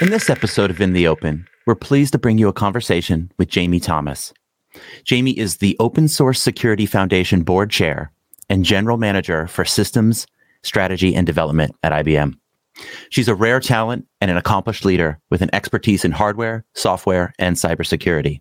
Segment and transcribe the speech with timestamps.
[0.00, 3.48] In this episode of In the Open, we're pleased to bring you a conversation with
[3.48, 4.32] Jamie Thomas.
[5.02, 8.12] Jamie is the Open Source Security Foundation Board Chair
[8.48, 10.24] and General Manager for Systems,
[10.62, 12.38] Strategy, and Development at IBM.
[13.10, 17.56] She's a rare talent and an accomplished leader with an expertise in hardware, software, and
[17.56, 18.40] cybersecurity.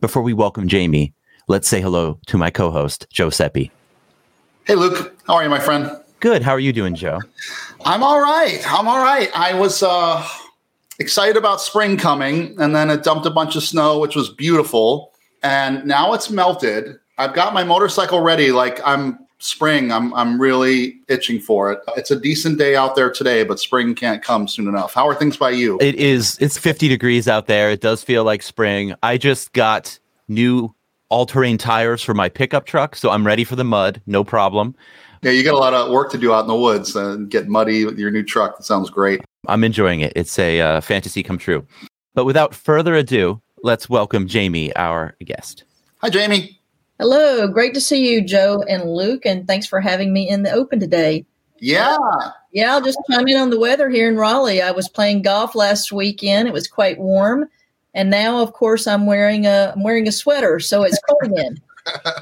[0.00, 1.14] Before we welcome Jamie,
[1.46, 3.70] let's say hello to my co-host, Joe Sepi.
[4.64, 5.16] Hey, Luke.
[5.28, 5.88] How are you, my friend?
[6.18, 6.42] Good.
[6.42, 7.20] How are you doing, Joe?
[7.84, 8.60] I'm all right.
[8.66, 9.30] I'm all right.
[9.36, 10.26] I was uh,
[11.00, 15.12] excited about spring coming, and then it dumped a bunch of snow, which was beautiful.
[15.42, 16.96] And now it's melted.
[17.18, 18.52] I've got my motorcycle ready.
[18.52, 19.90] Like I'm spring.
[19.90, 21.80] I'm I'm really itching for it.
[21.96, 24.94] It's a decent day out there today, but spring can't come soon enough.
[24.94, 25.78] How are things by you?
[25.80, 26.38] It is.
[26.40, 27.70] It's 50 degrees out there.
[27.70, 28.94] It does feel like spring.
[29.02, 29.98] I just got
[30.28, 30.74] new
[31.08, 34.00] all-terrain tires for my pickup truck, so I'm ready for the mud.
[34.06, 34.76] No problem.
[35.22, 37.48] Yeah, you got a lot of work to do out in the woods and get
[37.48, 38.56] muddy with your new truck.
[38.56, 39.20] That sounds great.
[39.46, 40.12] I'm enjoying it.
[40.16, 41.66] It's a uh, fantasy come true.
[42.14, 45.64] But without further ado, let's welcome Jamie, our guest.
[45.98, 46.58] Hi, Jamie.
[46.98, 47.48] Hello.
[47.48, 50.80] Great to see you, Joe and Luke, and thanks for having me in the open
[50.80, 51.24] today.
[51.58, 51.96] Yeah.
[52.52, 54.60] Yeah, I'll just chime in on the weather here in Raleigh.
[54.60, 56.48] I was playing golf last weekend.
[56.48, 57.48] It was quite warm.
[57.94, 61.60] And now, of course, I'm wearing a I'm wearing a sweater, so it's cold again.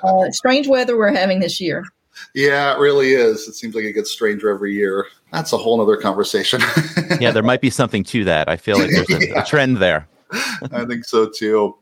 [0.04, 1.84] Uh, strange weather we're having this year.
[2.32, 3.48] Yeah, it really is.
[3.48, 5.06] It seems like it gets stranger every year.
[5.32, 6.60] That's a whole other conversation.
[7.20, 8.48] yeah, there might be something to that.
[8.48, 9.42] I feel like there's a, yeah.
[9.42, 10.08] a trend there.
[10.72, 11.76] I think so too.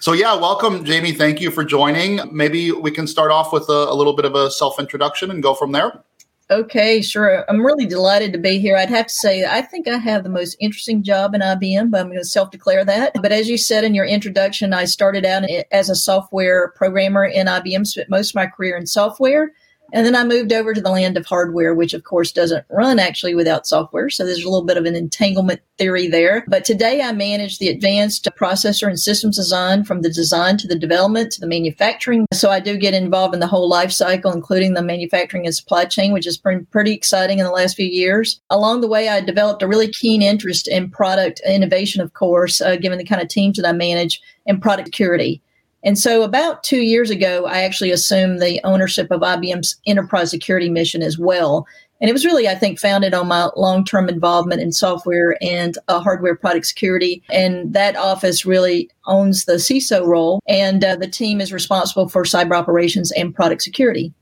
[0.00, 1.12] So, yeah, welcome, Jamie.
[1.12, 2.20] Thank you for joining.
[2.34, 5.42] Maybe we can start off with a, a little bit of a self introduction and
[5.42, 6.02] go from there.
[6.50, 7.44] Okay, sure.
[7.50, 8.74] I'm really delighted to be here.
[8.74, 12.00] I'd have to say, I think I have the most interesting job in IBM, but
[12.00, 13.12] I'm going to self declare that.
[13.20, 17.48] But as you said in your introduction, I started out as a software programmer in
[17.48, 19.52] IBM, spent most of my career in software.
[19.92, 22.98] And then I moved over to the land of hardware, which of course doesn't run
[22.98, 24.10] actually without software.
[24.10, 26.44] So there's a little bit of an entanglement theory there.
[26.48, 30.78] But today I manage the advanced processor and systems design from the design to the
[30.78, 32.26] development to the manufacturing.
[32.32, 35.84] So I do get involved in the whole life cycle, including the manufacturing and supply
[35.84, 38.40] chain, which has been pretty exciting in the last few years.
[38.50, 42.76] Along the way, I developed a really keen interest in product innovation, of course, uh,
[42.76, 45.42] given the kind of teams that I manage and product security.
[45.84, 50.68] And so, about two years ago, I actually assumed the ownership of IBM's enterprise security
[50.68, 51.66] mission as well.
[52.00, 55.76] And it was really, I think, founded on my long term involvement in software and
[55.88, 57.22] uh, hardware product security.
[57.30, 62.24] And that office really owns the CISO role, and uh, the team is responsible for
[62.24, 64.12] cyber operations and product security.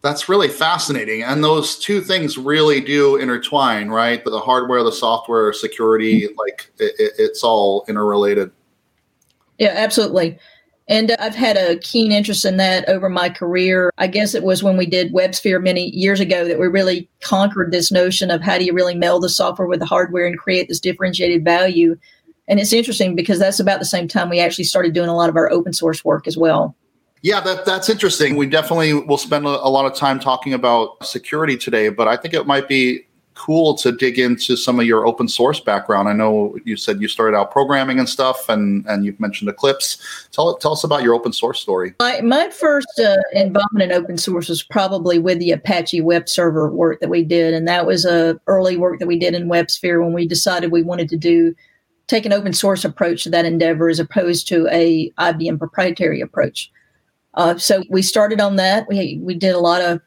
[0.00, 1.24] That's really fascinating.
[1.24, 4.24] And those two things really do intertwine, right?
[4.24, 8.52] The hardware, the software, security, like it, it's all interrelated.
[9.58, 10.38] Yeah, absolutely.
[10.88, 13.92] And uh, I've had a keen interest in that over my career.
[13.98, 17.72] I guess it was when we did WebSphere many years ago that we really conquered
[17.72, 20.68] this notion of how do you really meld the software with the hardware and create
[20.68, 21.96] this differentiated value.
[22.48, 25.28] And it's interesting because that's about the same time we actually started doing a lot
[25.28, 26.74] of our open source work as well.
[27.20, 28.36] Yeah, that, that's interesting.
[28.36, 32.16] We definitely will spend a, a lot of time talking about security today, but I
[32.16, 33.04] think it might be
[33.38, 36.08] cool to dig into some of your open source background.
[36.08, 40.28] I know you said you started out programming and stuff, and and you've mentioned Eclipse.
[40.32, 41.94] Tell tell us about your open source story.
[42.00, 46.68] My, my first uh, involvement in open source was probably with the Apache web server
[46.70, 50.02] work that we did, and that was a early work that we did in WebSphere
[50.02, 51.54] when we decided we wanted to do
[52.08, 56.72] take an open source approach to that endeavor as opposed to a IBM proprietary approach.
[57.34, 58.88] Uh, so we started on that.
[58.88, 60.00] We we did a lot of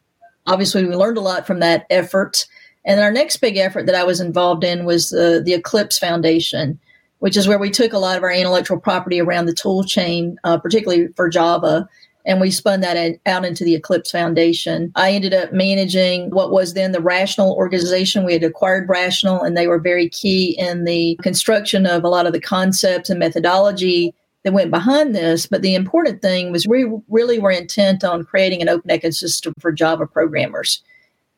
[0.48, 2.46] obviously we learned a lot from that effort
[2.86, 6.80] and our next big effort that I was involved in was uh, the Eclipse Foundation,
[7.20, 10.38] which is where we took a lot of our intellectual property around the tool chain,
[10.44, 11.88] uh, particularly for Java,
[12.26, 14.92] and we spun that out into the Eclipse Foundation.
[14.96, 18.26] I ended up managing what was then the Rational organization.
[18.26, 22.28] We had acquired Rational, and they were very key in the construction of a lot
[22.28, 25.46] of the concepts and methodology that went behind this.
[25.46, 29.72] But the important thing was we really were intent on creating an open ecosystem for
[29.72, 30.84] Java programmers.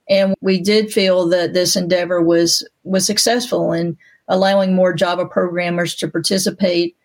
[0.10, 3.98] And we did feel that this endeavor was was successful in
[4.28, 6.96] allowing more Java programmers to participate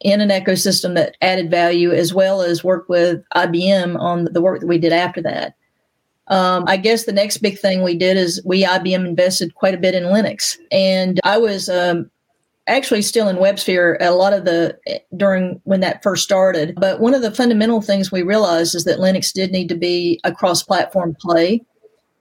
[0.00, 4.60] in an ecosystem that added value, as well as work with IBM on the work
[4.60, 5.54] that we did after that.
[6.28, 9.78] Um, I guess the next big thing we did is we IBM invested quite a
[9.78, 12.10] bit in Linux, and I was um,
[12.66, 14.78] actually still in WebSphere a lot of the
[15.16, 16.76] during when that first started.
[16.76, 20.20] But one of the fundamental things we realized is that Linux did need to be
[20.24, 21.60] a cross-platform play.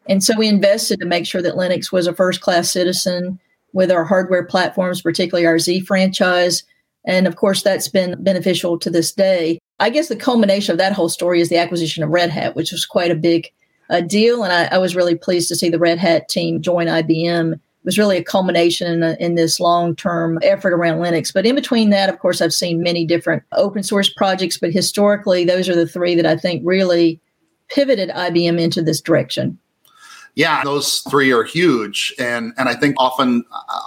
[0.07, 3.39] And so we invested to make sure that Linux was a first class citizen
[3.73, 6.63] with our hardware platforms, particularly our Z franchise.
[7.05, 9.59] And of course, that's been beneficial to this day.
[9.79, 12.71] I guess the culmination of that whole story is the acquisition of Red Hat, which
[12.71, 13.50] was quite a big
[13.89, 14.44] uh, deal.
[14.44, 17.59] And I, I, was really pleased to see the Red Hat team join IBM It
[17.83, 21.33] was really a culmination in, a, in this long term effort around Linux.
[21.33, 25.44] But in between that, of course, I've seen many different open source projects, but historically,
[25.44, 27.19] those are the three that I think really
[27.69, 29.57] pivoted IBM into this direction.
[30.35, 33.45] Yeah, those three are huge, and and I think often,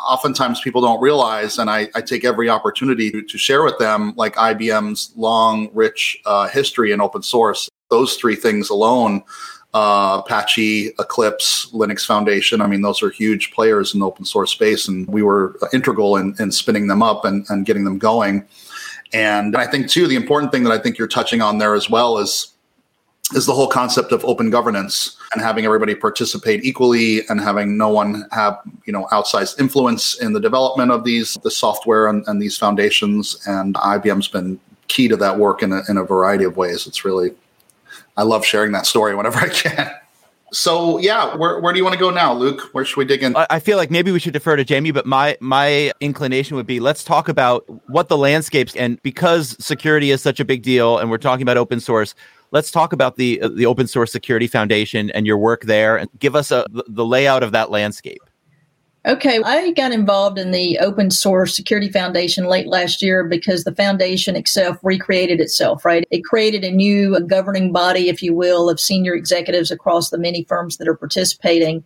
[0.08, 4.14] oftentimes people don't realize, and I, I take every opportunity to, to, share with them
[4.16, 7.68] like IBM's long, rich uh, history in open source.
[7.90, 9.24] Those three things alone
[9.76, 12.62] uh, Apache, Eclipse, Linux Foundation.
[12.62, 16.16] I mean, those are huge players in the open source space, and we were integral
[16.16, 18.46] in, in spinning them up and, and getting them going.
[19.12, 21.90] And I think too, the important thing that I think you're touching on there as
[21.90, 22.55] well is
[23.34, 27.88] is the whole concept of open governance and having everybody participate equally and having no
[27.88, 32.40] one have you know outsized influence in the development of these the software and, and
[32.40, 36.56] these foundations and ibm's been key to that work in a, in a variety of
[36.56, 37.32] ways it's really
[38.16, 39.90] I love sharing that story whenever I can.
[40.52, 42.68] So yeah, where, where do you want to go now, Luke?
[42.72, 43.34] Where should we dig in?
[43.36, 46.78] I feel like maybe we should defer to Jamie, but my my inclination would be
[46.78, 51.10] let's talk about what the landscapes and because security is such a big deal, and
[51.10, 52.14] we're talking about open source.
[52.56, 56.08] Let's talk about the uh, the Open Source Security Foundation and your work there, and
[56.18, 58.22] give us uh, a the layout of that landscape.
[59.06, 63.74] Okay, I got involved in the Open Source Security Foundation late last year because the
[63.74, 66.08] foundation itself recreated itself, right?
[66.10, 70.42] It created a new governing body, if you will, of senior executives across the many
[70.44, 71.84] firms that are participating.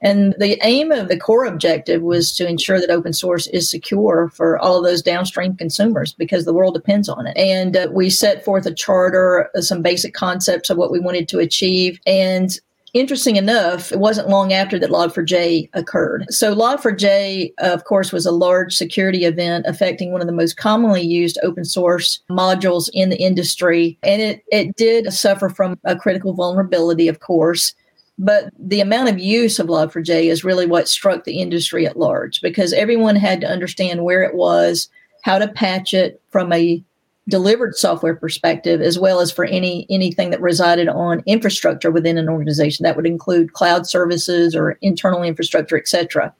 [0.00, 4.30] And the aim of the core objective was to ensure that open source is secure
[4.34, 7.36] for all of those downstream consumers because the world depends on it.
[7.36, 11.28] And uh, we set forth a charter, uh, some basic concepts of what we wanted
[11.28, 11.98] to achieve.
[12.06, 12.58] And
[12.92, 16.26] interesting enough, it wasn't long after that Log4j occurred.
[16.30, 21.02] So Log4j, of course, was a large security event affecting one of the most commonly
[21.02, 23.98] used open source modules in the industry.
[24.02, 27.74] And it, it did suffer from a critical vulnerability, of course.
[28.18, 32.40] But the amount of use of Log4j is really what struck the industry at large
[32.40, 34.88] because everyone had to understand where it was,
[35.22, 36.82] how to patch it from a
[37.28, 42.28] delivered software perspective as well as for any anything that resided on infrastructure within an
[42.28, 42.84] organization.
[42.84, 46.32] That would include cloud services or internal infrastructure etc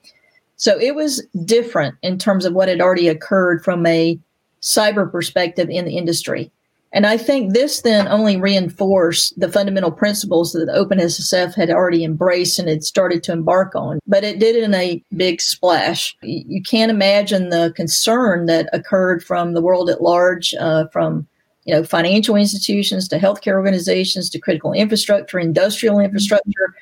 [0.57, 4.19] so it was different in terms of what had already occurred from a
[4.63, 6.51] cyber perspective in the industry
[6.93, 12.59] and I think this then only reinforced the fundamental principles that OpenSSF had already embraced
[12.59, 13.99] and had started to embark on.
[14.07, 16.17] But it did in a big splash.
[16.23, 21.27] You can't imagine the concern that occurred from the world at large, uh, from
[21.65, 26.75] you know financial institutions to healthcare organizations to critical infrastructure, industrial infrastructure,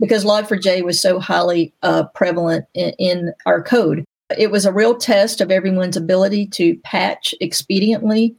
[0.00, 4.04] because Log4j was so highly uh, prevalent in, in our code.
[4.36, 8.34] It was a real test of everyone's ability to patch expediently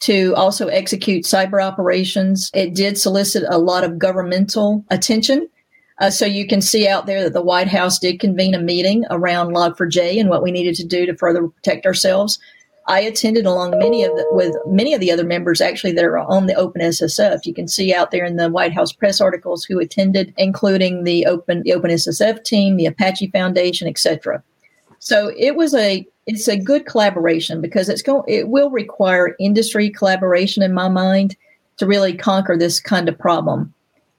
[0.00, 2.50] to also execute cyber operations.
[2.54, 5.48] It did solicit a lot of governmental attention.
[5.98, 9.04] Uh, so you can see out there that the White House did convene a meeting
[9.10, 12.38] around Log4j and what we needed to do to further protect ourselves.
[12.88, 16.18] I attended along many of the, with many of the other members actually that are
[16.18, 17.44] on the Open SSF.
[17.44, 21.26] You can see out there in the White House press articles who attended, including the
[21.26, 24.42] Open the Open SSF team, the Apache Foundation, etc.
[24.98, 29.90] So it was a it's a good collaboration because it's going it will require industry
[29.90, 31.36] collaboration in my mind
[31.76, 33.74] to really conquer this kind of problem.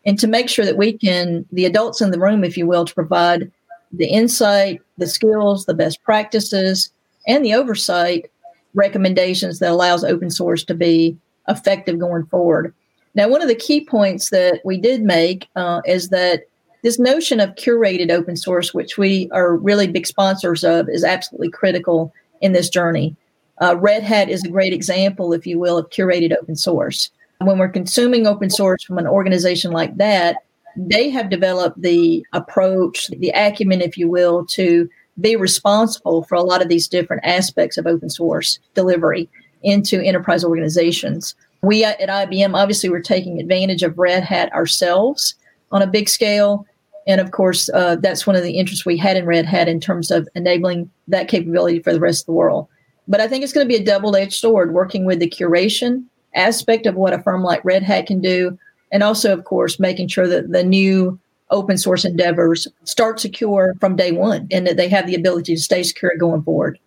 [0.06, 2.84] And to make sure that we can the adults in the room if you will
[2.84, 3.50] to provide
[3.94, 6.92] the insight the skills the best practices
[7.28, 8.30] and the oversight
[8.74, 12.74] recommendations that allows open source to be effective going forward.
[13.16, 16.44] Now one of the key points that we did make uh, is that
[16.83, 21.50] this notion of curated open source, which we are really big sponsors of, is absolutely
[21.50, 23.16] critical in this journey.
[23.61, 27.11] Uh, Red Hat is a great example, if you will, of curated open source.
[27.40, 30.38] When we're consuming open source from an organization like that,
[30.76, 36.44] they have developed the approach, the acumen, if you will, to be responsible for a
[36.44, 39.30] lot of these different aspects of open source delivery
[39.64, 41.35] into enterprise organizations.
[41.61, 45.35] We at IBM, obviously, we're taking advantage of Red Hat ourselves
[45.71, 46.66] on a big scale.
[47.08, 49.80] And of course, uh, that's one of the interests we had in Red Hat in
[49.80, 52.68] terms of enabling that capability for the rest of the world.
[53.08, 56.06] But I think it's going to be a double edged sword working with the curation
[56.36, 58.58] aspect of what a firm like Red Hat can do.
[58.92, 63.96] And also, of course, making sure that the new open source endeavors start secure from
[63.96, 66.80] day one and that they have the ability to stay secure going forward.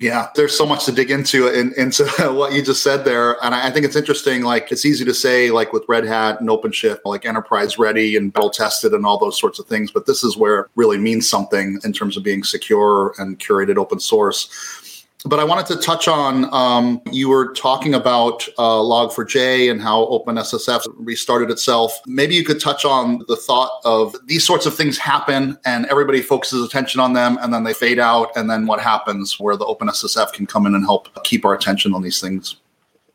[0.00, 3.54] Yeah, there's so much to dig into in, into what you just said there, and
[3.54, 4.42] I, I, think it's interesting.
[4.42, 8.32] Like it's easy to say, like with Red Hat and OpenShift, like enterprise ready and
[8.32, 9.92] battle tested and all those sorts of things.
[9.92, 13.76] But this is where it really means something in terms of being secure and curated
[13.76, 14.93] open source.
[15.24, 20.04] But I wanted to touch on um, you were talking about uh, Log4j and how
[20.06, 21.98] OpenSSF restarted itself.
[22.06, 26.20] Maybe you could touch on the thought of these sorts of things happen and everybody
[26.20, 28.36] focuses attention on them and then they fade out.
[28.36, 31.94] And then what happens where the OpenSSF can come in and help keep our attention
[31.94, 32.56] on these things?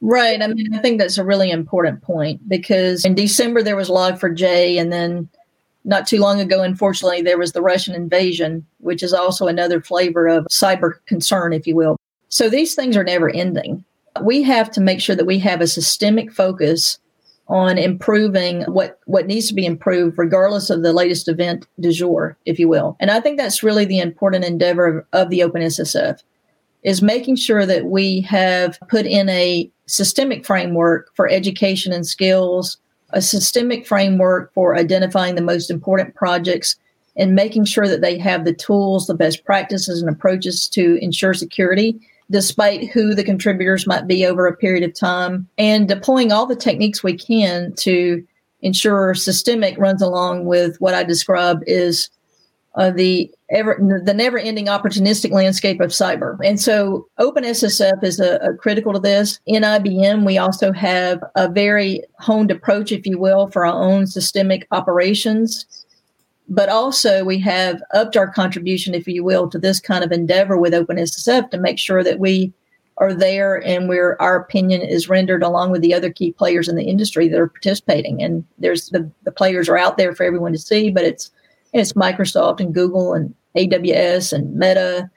[0.02, 0.42] Right.
[0.42, 4.80] I mean, I think that's a really important point because in December there was Log4j
[4.80, 5.30] and then
[5.90, 10.28] not too long ago, unfortunately, there was the Russian invasion, which is also another flavor
[10.28, 11.98] of cyber concern, if you will.
[12.30, 13.84] So these things are never ending.
[14.22, 17.00] We have to make sure that we have a systemic focus
[17.48, 22.38] on improving what, what needs to be improved, regardless of the latest event du jour,
[22.46, 22.96] if you will.
[23.00, 26.22] And I think that's really the important endeavor of, of the OpenSSF
[26.84, 32.78] is making sure that we have put in a systemic framework for education and skills,
[33.12, 36.76] a systemic framework for identifying the most important projects
[37.16, 41.34] and making sure that they have the tools, the best practices, and approaches to ensure
[41.34, 42.00] security,
[42.32, 46.56] despite who the contributors might be over a period of time, and deploying all the
[46.56, 48.26] techniques we can to
[48.62, 52.10] ensure systemic runs along with what I describe is
[52.76, 56.38] uh, the ever the never ending opportunistic landscape of cyber.
[56.44, 59.40] And so OpenSSF is a, a, critical to this.
[59.46, 64.08] In IBM, we also have a very honed approach, if you will, for our own
[64.08, 65.66] systemic operations.
[66.48, 70.58] But also we have upped our contribution, if you will, to this kind of endeavor
[70.58, 72.54] with OpenSSF to make sure that we
[72.98, 76.76] are there and where our opinion is rendered along with the other key players in
[76.76, 78.22] the industry that are participating.
[78.22, 81.32] And there's the, the players are out there for everyone to see, but it's
[81.74, 85.10] it's Microsoft and Google and AWS and Meta,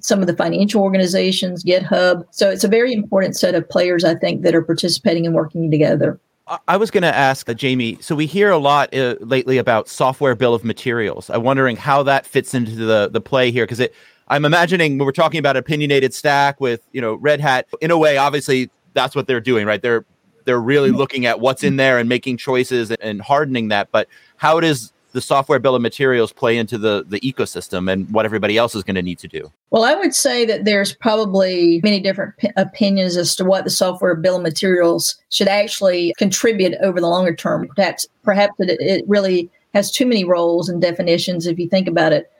[0.00, 2.24] some of the financial organizations, GitHub.
[2.30, 5.70] So it's a very important set of players, I think, that are participating and working
[5.70, 6.18] together.
[6.66, 7.98] I was going to ask uh, Jamie.
[8.00, 11.28] So we hear a lot uh, lately about software bill of materials.
[11.28, 13.94] I'm wondering how that fits into the the play here because it.
[14.30, 17.66] I'm imagining when we're talking about opinionated stack with you know Red Hat.
[17.80, 19.82] In a way, obviously that's what they're doing, right?
[19.82, 20.04] They're
[20.44, 23.90] they're really looking at what's in there and making choices and hardening that.
[23.92, 28.24] But how does the software bill of materials play into the the ecosystem and what
[28.24, 29.50] everybody else is going to need to do?
[29.70, 33.70] Well, I would say that there's probably many different p- opinions as to what the
[33.70, 37.68] software bill of materials should actually contribute over the longer term.
[37.74, 42.12] Perhaps perhaps it, it really has too many roles and definitions if you think about
[42.12, 42.30] it.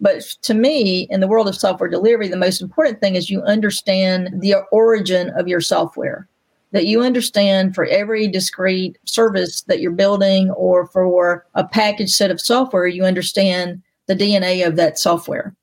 [0.00, 3.42] But to me, in the world of software delivery, the most important thing is you
[3.42, 6.28] understand the origin of your software
[6.72, 12.30] that you understand for every discrete service that you're building or for a package set
[12.30, 15.54] of software, you understand the DNA of that software.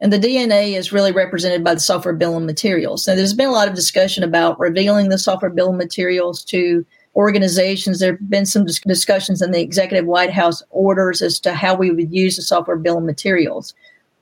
[0.00, 3.04] And the DNA is really represented by the software bill of materials.
[3.04, 6.86] So there's been a lot of discussion about revealing the software bill of materials to
[7.14, 7.98] organizations.
[7.98, 11.90] There have been some discussions in the executive White House orders as to how we
[11.90, 13.74] would use the software bill of materials.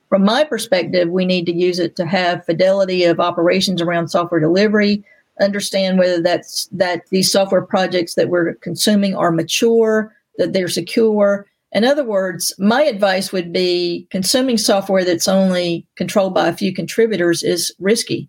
[0.08, 4.40] From my perspective, we need to use it to have fidelity of operations around software
[4.40, 5.04] delivery,
[5.40, 11.46] understand whether that's that these software projects that we're consuming are mature, that they're secure.
[11.72, 16.72] In other words, my advice would be consuming software that's only controlled by a few
[16.72, 18.28] contributors is risky,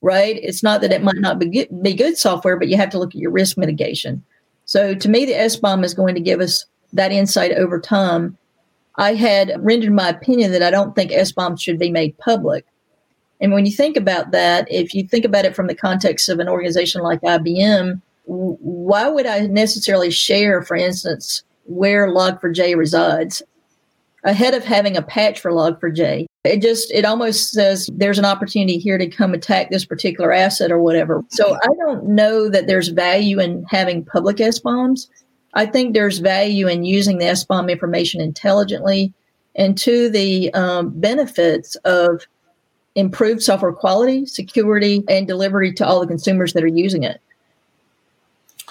[0.00, 0.38] right?
[0.42, 3.14] It's not that it might not be be good software, but you have to look
[3.14, 4.24] at your risk mitigation.
[4.64, 8.38] So to me, the SBOM is going to give us that insight over time.
[8.96, 12.64] I had rendered my opinion that I don't think SBOM should be made public.
[13.42, 16.38] And when you think about that, if you think about it from the context of
[16.38, 23.42] an organization like IBM, why would I necessarily share, for instance, where Log4j resides
[24.22, 26.26] ahead of having a patch for Log4j?
[26.44, 30.70] It just, it almost says there's an opportunity here to come attack this particular asset
[30.70, 31.24] or whatever.
[31.30, 35.08] So I don't know that there's value in having public SBOMs.
[35.54, 39.12] I think there's value in using the SBOM information intelligently
[39.56, 42.26] and to the um, benefits of
[42.94, 47.20] improved software quality, security, and delivery to all the consumers that are using it.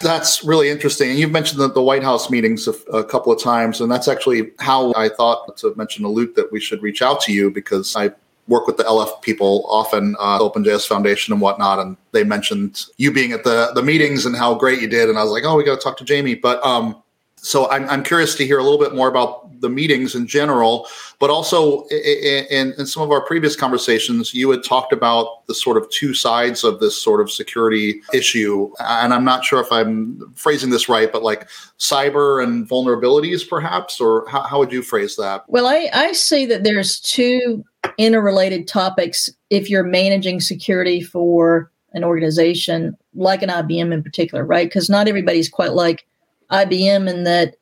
[0.02, 1.12] That's really interesting.
[1.12, 4.08] And you've mentioned the, the White House meetings a, a, couple of times, and that's
[4.08, 7.52] actually how I thought to mention to Luke that we should reach out to you
[7.52, 8.12] because I
[8.48, 13.12] work with the LF people often, uh, OpenJS Foundation and whatnot, and they mentioned you
[13.12, 15.56] being at the the meetings and how great you did, and I was like, oh,
[15.56, 16.36] we got to talk to Jamie.
[16.36, 17.01] But um,
[17.44, 20.88] so I'm, I'm curious to hear a little bit more about the meetings in general,
[21.20, 25.78] but also in, in, some of our previous conversations, you had talked about the sort
[25.78, 28.72] of two sides of this sort of security issue.
[28.80, 34.00] And I'm not sure if I'm phrasing this right, but like cyber and vulnerabilities, perhaps,
[34.00, 35.44] or how, how would you phrase that?
[35.48, 37.64] Well, I, I see that there's two
[37.98, 44.68] interrelated topics if you're managing security for an organization like an IBM in particular, right?
[44.68, 46.06] Because not everybody's quite like
[46.52, 47.56] IBM in that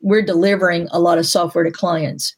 [0.00, 2.34] we're delivering a lot of software to clients.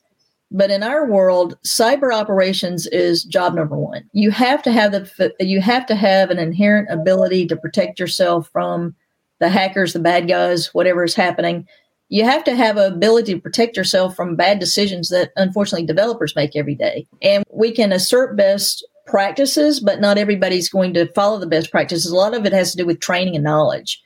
[0.52, 4.08] But in our world, cyber operations is job number one.
[4.12, 8.48] You have to have the you have to have an inherent ability to protect yourself
[8.52, 8.94] from
[9.38, 11.68] the hackers, the bad guys, whatever is happening.
[12.08, 16.34] You have to have an ability to protect yourself from bad decisions that unfortunately developers
[16.34, 17.06] make every day.
[17.22, 22.10] And we can assert best practices, but not everybody's going to follow the best practices.
[22.10, 24.02] A lot of it has to do with training and knowledge.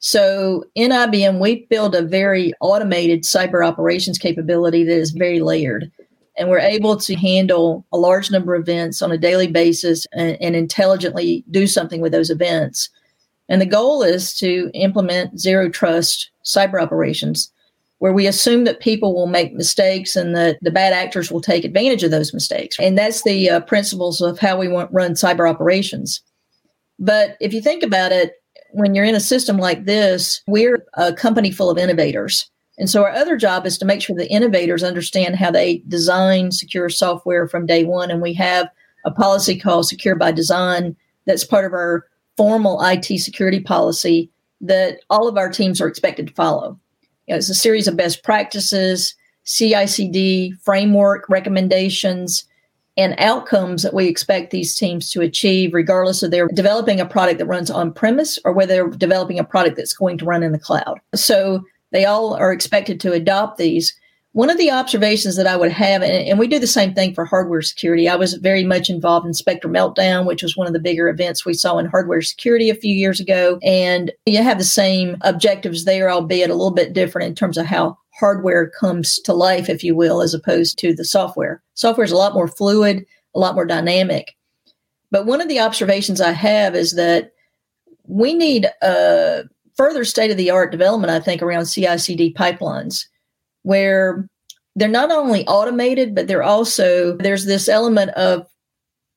[0.00, 5.92] So in IBM, we build a very automated cyber operations capability that is very layered.
[6.38, 10.38] And we're able to handle a large number of events on a daily basis and,
[10.40, 12.88] and intelligently do something with those events.
[13.50, 17.52] And the goal is to implement zero trust cyber operations,
[17.98, 21.64] where we assume that people will make mistakes and that the bad actors will take
[21.64, 22.78] advantage of those mistakes.
[22.78, 26.22] And that's the uh, principles of how we want run cyber operations.
[26.98, 28.39] But if you think about it,
[28.72, 32.50] when you're in a system like this, we're a company full of innovators.
[32.78, 36.50] And so our other job is to make sure the innovators understand how they design
[36.50, 38.10] secure software from day one.
[38.10, 38.68] And we have
[39.04, 40.96] a policy called Secure by Design
[41.26, 44.30] that's part of our formal IT security policy
[44.62, 46.78] that all of our teams are expected to follow.
[47.26, 52.44] You know, it's a series of best practices, CICD framework recommendations,
[53.00, 57.38] and outcomes that we expect these teams to achieve, regardless of they're developing a product
[57.38, 60.52] that runs on premise or whether they're developing a product that's going to run in
[60.52, 61.00] the cloud.
[61.14, 63.96] So they all are expected to adopt these.
[64.32, 67.14] One of the observations that I would have, and, and we do the same thing
[67.14, 70.72] for hardware security, I was very much involved in Spectre Meltdown, which was one of
[70.72, 73.58] the bigger events we saw in hardware security a few years ago.
[73.64, 77.66] And you have the same objectives there, albeit a little bit different in terms of
[77.66, 81.62] how hardware comes to life, if you will, as opposed to the software.
[81.74, 84.36] Software is a lot more fluid, a lot more dynamic.
[85.10, 87.32] But one of the observations I have is that
[88.04, 89.44] we need a
[89.76, 93.06] further state of the art development, I think, around CI CD pipelines,
[93.62, 94.28] where
[94.76, 98.46] they're not only automated, but they're also, there's this element of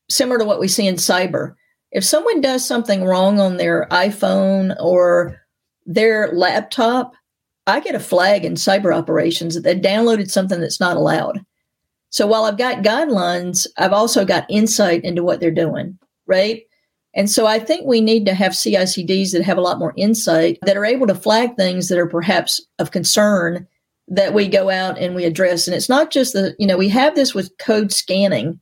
[0.09, 1.53] similar to what we see in cyber.
[1.91, 5.39] If someone does something wrong on their iPhone or
[5.85, 7.13] their laptop,
[7.65, 11.45] I get a flag in cyber operations that they downloaded something that's not allowed.
[12.09, 16.63] So while I've got guidelines, I've also got insight into what they're doing, right?
[17.15, 20.57] And so I think we need to have CICDs that have a lot more insight
[20.63, 23.67] that are able to flag things that are perhaps of concern
[24.07, 25.67] that we go out and we address.
[25.67, 28.59] And it's not just that, you know, we have this with code scanning,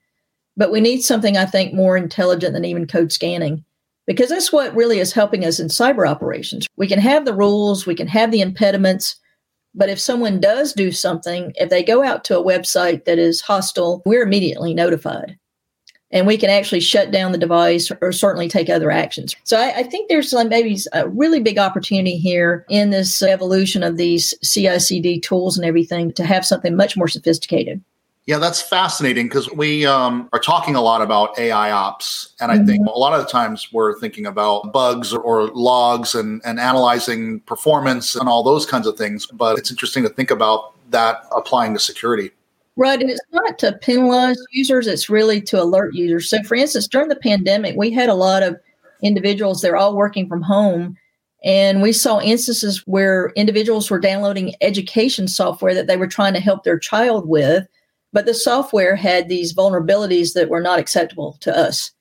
[0.55, 3.65] but we need something I think more intelligent than even code scanning
[4.07, 6.67] because that's what really is helping us in cyber operations.
[6.75, 9.15] We can have the rules, we can have the impediments,
[9.73, 13.41] but if someone does do something, if they go out to a website that is
[13.41, 15.37] hostile, we're immediately notified.
[16.13, 19.33] And we can actually shut down the device or certainly take other actions.
[19.45, 23.81] So I, I think there's some, maybe a really big opportunity here in this evolution
[23.81, 27.81] of these CI/CD tools and everything to have something much more sophisticated.
[28.27, 32.35] Yeah, that's fascinating because we um, are talking a lot about AI ops.
[32.39, 32.67] And I mm-hmm.
[32.67, 36.59] think a lot of the times we're thinking about bugs or, or, logs and, and
[36.59, 39.25] analyzing performance and all those kinds of things.
[39.25, 42.29] But it's interesting to think about that applying to security.
[42.75, 43.01] Right.
[43.01, 46.29] And it's not to penalize users, it's really to alert users.
[46.29, 48.57] So, for instance, during the pandemic, we had a lot of
[49.01, 50.95] individuals, they're all working from home.
[51.43, 56.39] And we saw instances where individuals were downloading education software that they were trying to
[56.39, 57.67] help their child with
[58.13, 61.91] but the software had these vulnerabilities that were not acceptable to us.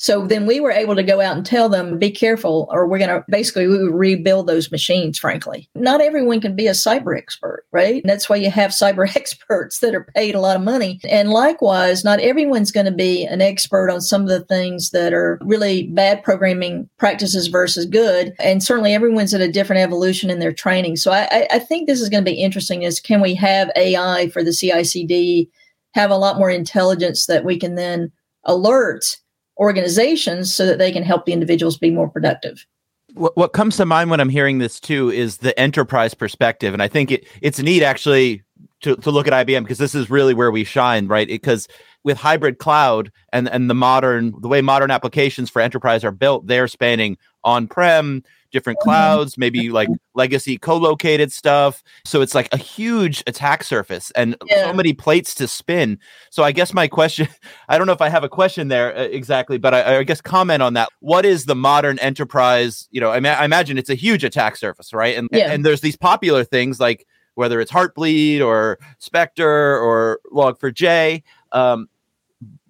[0.00, 2.98] So then we were able to go out and tell them, be careful, or we're
[2.98, 5.68] going to basically we would rebuild those machines, frankly.
[5.74, 8.02] Not everyone can be a cyber expert, right?
[8.02, 11.00] And that's why you have cyber experts that are paid a lot of money.
[11.04, 15.12] And likewise, not everyone's going to be an expert on some of the things that
[15.12, 18.34] are really bad programming practices versus good.
[18.38, 20.96] And certainly everyone's at a different evolution in their training.
[20.96, 24.30] So I, I think this is going to be interesting is can we have AI
[24.30, 25.50] for the CICD,
[25.92, 28.10] have a lot more intelligence that we can then
[28.44, 29.18] alert
[29.60, 32.66] organizations so that they can help the individuals be more productive.
[33.14, 36.82] What, what comes to mind when I'm hearing this too is the enterprise perspective, and
[36.82, 38.42] I think it, it's neat actually
[38.82, 41.28] to, to look at IBM because this is really where we shine, right?
[41.28, 41.68] Because
[42.04, 46.46] with hybrid cloud and and the modern the way modern applications for enterprise are built,
[46.46, 48.90] they're spanning on prem different mm-hmm.
[48.90, 51.82] clouds, maybe like legacy co-located stuff.
[52.04, 54.64] So it's like a huge attack surface and yeah.
[54.64, 55.98] so many plates to spin.
[56.30, 57.28] So I guess my question,
[57.68, 60.20] I don't know if I have a question there uh, exactly, but I, I, guess
[60.20, 60.88] comment on that.
[61.00, 62.88] What is the modern enterprise?
[62.90, 65.16] You know, I, ma- I imagine it's a huge attack surface, right?
[65.16, 65.52] And yeah.
[65.52, 71.22] and there's these popular things like whether it's Heartbleed or Spectre or Log4j.
[71.52, 71.88] Um,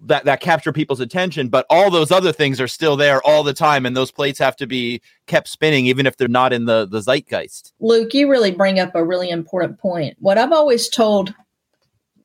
[0.01, 3.53] that that capture people's attention but all those other things are still there all the
[3.53, 6.85] time and those plates have to be kept spinning even if they're not in the
[6.87, 11.33] the zeitgeist luke you really bring up a really important point what i've always told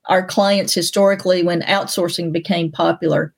[0.09, 3.33] our clients historically when outsourcing became popular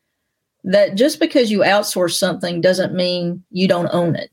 [0.63, 4.31] that just because you outsource something doesn't mean you don't own it.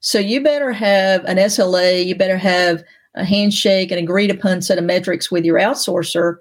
[0.00, 2.82] So you better have an SLA, you better have
[3.14, 6.36] a handshake, an agreed upon set of metrics with your outsourcer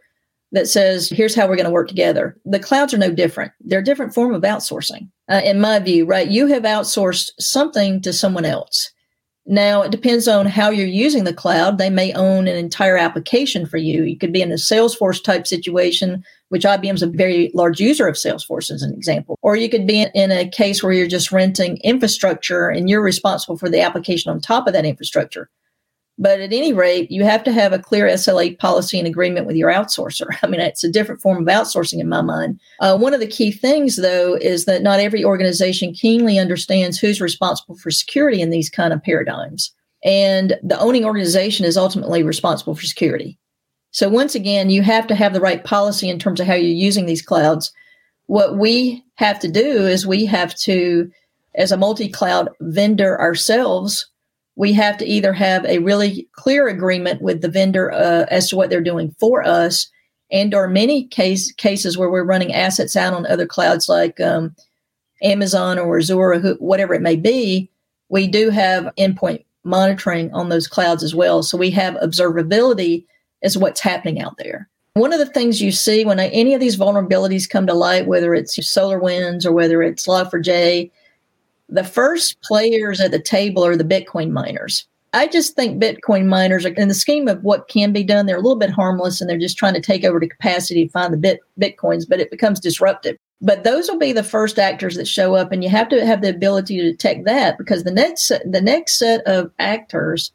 [0.52, 2.38] that says, here's how we're going to work together.
[2.46, 3.52] The clouds are no different.
[3.60, 6.28] They're a different form of outsourcing, uh, in my view, right?
[6.28, 8.92] You have outsourced something to someone else.
[9.50, 11.78] Now, it depends on how you're using the cloud.
[11.78, 14.04] They may own an entire application for you.
[14.04, 18.08] You could be in a Salesforce type situation, which IBM is a very large user
[18.08, 19.40] of Salesforce, as an example.
[19.42, 23.58] Or you could be in a case where you're just renting infrastructure and you're responsible
[23.58, 25.50] for the application on top of that infrastructure.
[26.20, 29.56] But at any rate, you have to have a clear SLA policy and agreement with
[29.56, 30.28] your outsourcer.
[30.44, 32.60] I mean, it's a different form of outsourcing in my mind.
[32.80, 37.22] Uh, one of the key things, though, is that not every organization keenly understands who's
[37.22, 39.72] responsible for security in these kind of paradigms.
[40.04, 43.38] And the owning organization is ultimately responsible for security.
[43.92, 46.72] So, once again, you have to have the right policy in terms of how you're
[46.72, 47.72] using these clouds.
[48.28, 51.10] What we have to do is we have to,
[51.56, 54.08] as a multi cloud vendor ourselves,
[54.58, 58.58] we have to either have a really clear agreement with the vendor uh, as to
[58.58, 59.90] what they're doing for us
[60.32, 64.54] and or many case cases where we're running assets out on other clouds like um,
[65.24, 67.70] amazon or azure or whatever it may be
[68.10, 71.44] we do have endpoint monitoring on those clouds as well.
[71.44, 73.06] So we have observability
[73.44, 74.68] as what's happening out there.
[74.94, 78.34] One of the things you see when any of these vulnerabilities come to light whether
[78.34, 80.90] it's SolarWinds or whether it's log4j
[81.70, 84.86] the first players at the table are the Bitcoin miners.
[85.14, 88.38] I just think Bitcoin miners are in the scheme of what can be done, they're
[88.38, 91.14] a little bit harmless and they're just trying to take over the capacity to find
[91.14, 93.18] the bit Bitcoins, but it becomes disruptive.
[93.42, 96.22] But those will be the first actors that show up, and you have to have
[96.22, 100.32] the ability to detect that because the next the next set of actors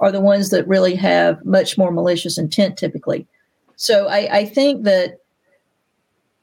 [0.00, 3.26] are the ones that really have much more malicious intent typically.
[3.76, 5.18] So I, I think that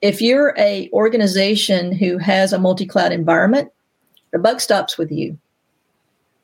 [0.02, 3.72] if you're a organization who has a multi-cloud environment,
[4.32, 5.38] the buck stops with you.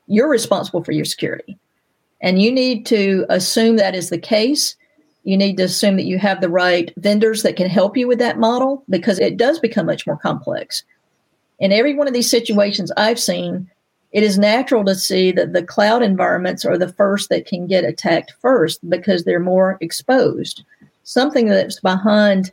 [0.08, 1.58] You're responsible for your security.
[2.22, 4.76] And you need to assume that is the case.
[5.24, 8.20] You need to assume that you have the right vendors that can help you with
[8.20, 10.84] that model because it does become much more complex.
[11.60, 13.70] In every one of these situations I've seen,
[14.14, 17.84] it is natural to see that the cloud environments are the first that can get
[17.84, 20.64] attacked first because they're more exposed.
[21.04, 22.52] Something that's behind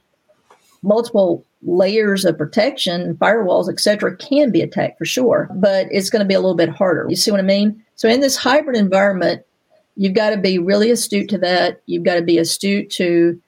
[0.82, 6.28] multiple layers of protection, firewalls, etc., can be attacked for sure, but it's going to
[6.28, 7.06] be a little bit harder.
[7.08, 7.82] You see what I mean?
[7.96, 9.42] So in this hybrid environment,
[9.96, 11.80] you've got to be really astute to that.
[11.86, 13.40] You've got to be astute to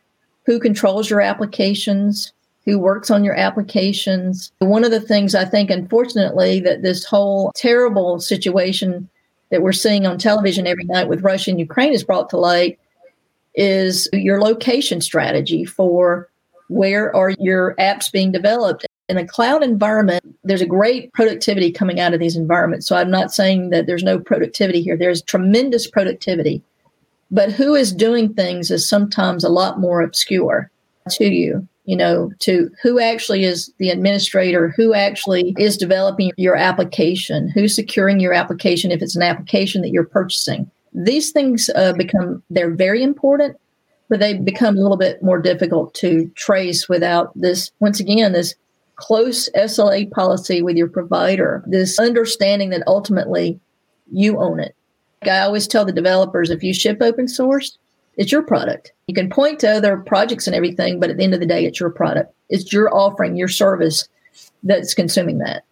[0.44, 2.32] who controls your applications,
[2.64, 4.52] who works on your applications.
[4.58, 9.08] One of the things I think, unfortunately, that this whole terrible situation
[9.50, 12.78] that we're seeing on television every night with Russia and Ukraine has brought to light
[13.54, 16.28] is your location strategy for
[16.68, 18.86] where are your apps being developed?
[19.08, 22.88] In a cloud environment, there's a great productivity coming out of these environments.
[22.88, 24.96] So I'm not saying that there's no productivity here.
[24.96, 26.62] There's tremendous productivity.
[27.30, 30.70] But who is doing things is sometimes a lot more obscure
[31.10, 36.56] to you, you know, to who actually is the administrator, who actually is developing your
[36.56, 40.70] application, who's securing your application if it's an application that you're purchasing.
[40.94, 43.56] These things uh, become, they're very important,
[44.08, 48.54] but they become a little bit more difficult to trace without this, once again, this
[48.96, 53.58] close SLA policy with your provider, this understanding that ultimately
[54.12, 54.74] you own it.
[55.22, 57.76] I always tell the developers if you ship open source,
[58.16, 58.92] it's your product.
[59.08, 61.66] You can point to other projects and everything, but at the end of the day,
[61.66, 62.32] it's your product.
[62.48, 64.08] It's your offering, your service
[64.62, 65.64] that's consuming that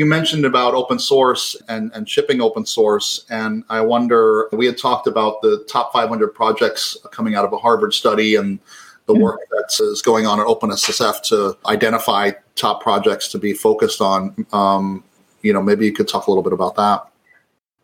[0.00, 3.26] you mentioned about open source and, and shipping open source.
[3.28, 7.58] And I wonder, we had talked about the top 500 projects coming out of a
[7.58, 8.58] Harvard study and
[9.04, 9.24] the mm-hmm.
[9.24, 14.46] work that is going on at OpenSSF to identify top projects to be focused on.
[14.54, 15.04] Um,
[15.42, 17.06] you know, maybe you could talk a little bit about that.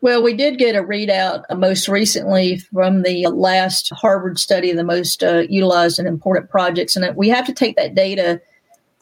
[0.01, 4.83] Well, we did get a readout most recently from the last Harvard study of the
[4.83, 6.95] most uh, utilized and important projects.
[6.95, 8.41] And we have to take that data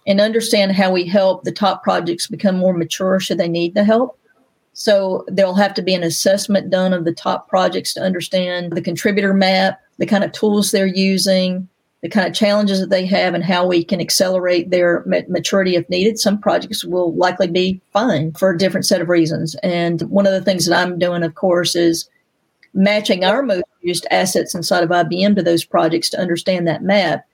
[0.07, 3.83] and understand how we help the top projects become more mature should they need the
[3.83, 4.19] help.
[4.73, 8.81] So there'll have to be an assessment done of the top projects to understand the
[8.81, 11.67] contributor map, the kind of tools they're using,
[12.01, 15.89] the kind of challenges that they have, and how we can accelerate their maturity if
[15.89, 16.19] needed.
[16.19, 19.55] Some projects will likely be fine for a different set of reasons.
[19.63, 22.09] And one of the things that I'm doing, of course, is
[22.73, 27.25] matching our most used assets inside of IBM to those projects to understand that map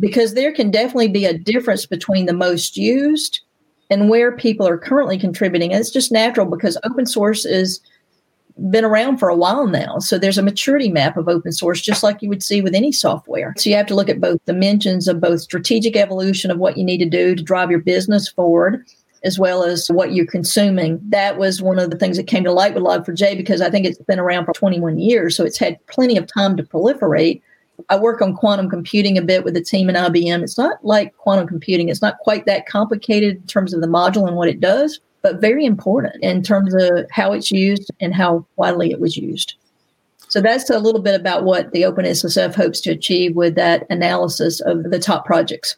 [0.00, 3.40] because there can definitely be a difference between the most used
[3.90, 5.72] and where people are currently contributing.
[5.72, 7.80] And it's just natural because open source is
[8.70, 9.98] been around for a while now.
[10.00, 12.90] So there's a maturity map of open source, just like you would see with any
[12.90, 13.54] software.
[13.56, 16.84] So you have to look at both dimensions of both strategic evolution of what you
[16.84, 18.84] need to do to drive your business forward
[19.24, 21.00] as well as what you're consuming.
[21.08, 23.84] That was one of the things that came to light with Log4j because I think
[23.84, 25.36] it's been around for 21 years.
[25.36, 27.42] So it's had plenty of time to proliferate.
[27.88, 30.42] I work on quantum computing a bit with the team in IBM.
[30.42, 34.26] It's not like quantum computing, it's not quite that complicated in terms of the module
[34.26, 38.44] and what it does, but very important in terms of how it's used and how
[38.56, 39.54] widely it was used.
[40.28, 44.60] So that's a little bit about what the OpenSSF hopes to achieve with that analysis
[44.60, 45.76] of the top projects.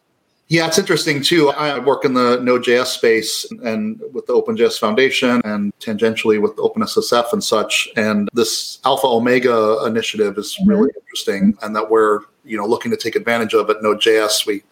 [0.50, 1.50] Yeah, it's interesting too.
[1.50, 7.32] I work in the Node.js space and with the OpenJS Foundation and tangentially with OpenSSF
[7.32, 7.88] and such.
[7.94, 10.70] And this Alpha Omega initiative is mm-hmm.
[10.70, 14.44] really interesting and that we're, you know, looking to take advantage of at Node.js.
[14.44, 14.64] We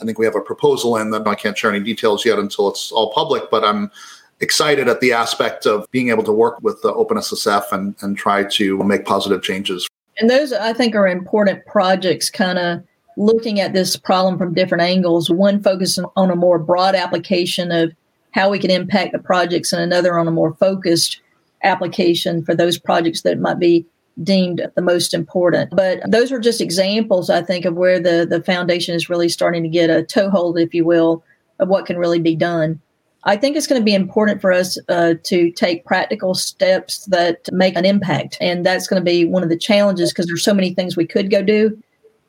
[0.00, 2.68] I think we have a proposal in that I can't share any details yet until
[2.68, 3.90] it's all public, but I'm
[4.38, 8.44] excited at the aspect of being able to work with the OpenSSF and, and try
[8.44, 9.88] to make positive changes.
[10.18, 12.84] And those, I think, are important projects, kind of
[13.16, 15.30] looking at this problem from different angles.
[15.30, 17.92] One focusing on a more broad application of
[18.32, 21.20] how we can impact the projects, and another on a more focused
[21.62, 23.86] application for those projects that might be
[24.22, 25.70] deemed the most important.
[25.74, 29.62] But those are just examples, I think, of where the, the foundation is really starting
[29.62, 31.24] to get a toehold, if you will,
[31.58, 32.80] of what can really be done.
[33.24, 37.50] I think it's going to be important for us uh, to take practical steps that
[37.52, 38.36] make an impact.
[38.40, 41.06] And that's going to be one of the challenges because there's so many things we
[41.06, 41.76] could go do.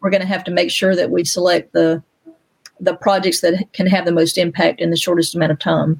[0.05, 2.03] We're going to have to make sure that we select the
[2.79, 5.99] the projects that can have the most impact in the shortest amount of time.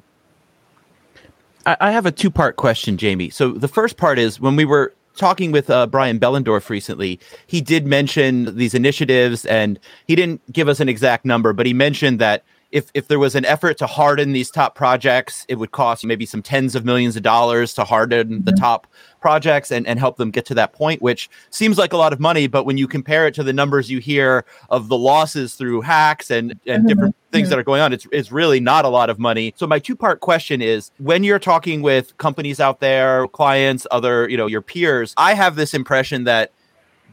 [1.66, 3.30] I have a two part question, Jamie.
[3.30, 7.60] So the first part is when we were talking with uh, Brian Behlendorf recently, he
[7.60, 12.20] did mention these initiatives and he didn't give us an exact number, but he mentioned
[12.20, 12.44] that
[12.76, 16.26] if if there was an effort to harden these top projects, it would cost maybe
[16.26, 18.86] some tens of millions of dollars to harden the top
[19.22, 22.20] projects and, and help them get to that point, which seems like a lot of
[22.20, 22.46] money.
[22.46, 26.30] But when you compare it to the numbers you hear of the losses through hacks
[26.30, 26.86] and, and mm-hmm.
[26.86, 29.54] different things that are going on, it's, it's really not a lot of money.
[29.56, 34.28] So my two part question is when you're talking with companies out there, clients, other,
[34.28, 36.52] you know, your peers, I have this impression that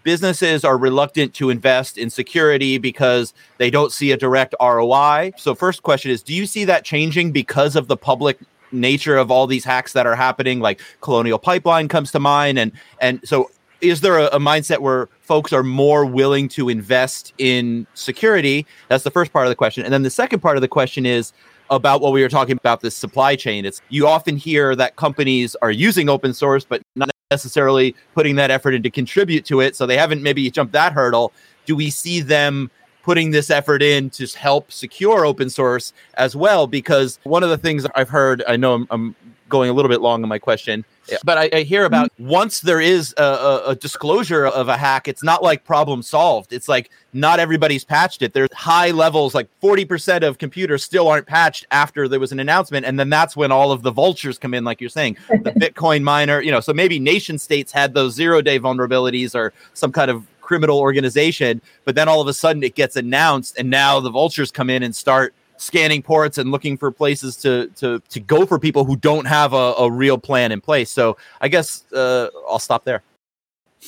[0.04, 5.34] businesses are reluctant to invest in security because they don't see a direct ROI.
[5.38, 8.40] So, first question is Do you see that changing because of the public
[8.72, 10.60] nature of all these hacks that are happening?
[10.60, 12.60] Like Colonial Pipeline comes to mind.
[12.60, 13.50] And, and so,
[13.82, 18.66] is there a, a, mindset where folks are more willing to invest in security?
[18.88, 19.84] That's the first part of the question.
[19.84, 21.34] And then the second part of the question is
[21.70, 23.66] about what we were talking about this supply chain.
[23.66, 28.52] It's you often hear that companies are using open source, but not necessarily putting that
[28.52, 29.76] effort in to contribute to it.
[29.76, 31.34] So they haven't maybe jumped that hurdle.
[31.66, 32.70] Do we see them
[33.02, 36.68] putting this effort in to help secure open source as well?
[36.68, 39.16] Because one of the things I've heard, I know I'm, I'm
[39.50, 40.86] going a little bit long on my question,
[41.24, 42.28] but I, I hear about mm-hmm.
[42.28, 46.54] once there is a, a, a, disclosure of a hack, it's not like problem solved.
[46.54, 48.34] It's like not everybody's patched it.
[48.34, 52.86] There's high levels, like 40% of computers still aren't patched after there was an announcement.
[52.86, 56.04] And then that's when all of the vultures come in, like you're saying, the Bitcoin
[56.04, 60.10] miner, you know, so maybe nation states had those zero day vulnerabilities or some kind
[60.10, 64.10] of criminal organization, but then all of a sudden it gets announced and now the
[64.10, 68.46] vultures come in and start scanning ports and looking for places to to to go
[68.46, 70.90] for people who don't have a, a real plan in place.
[70.90, 73.04] So I guess uh, I'll stop there.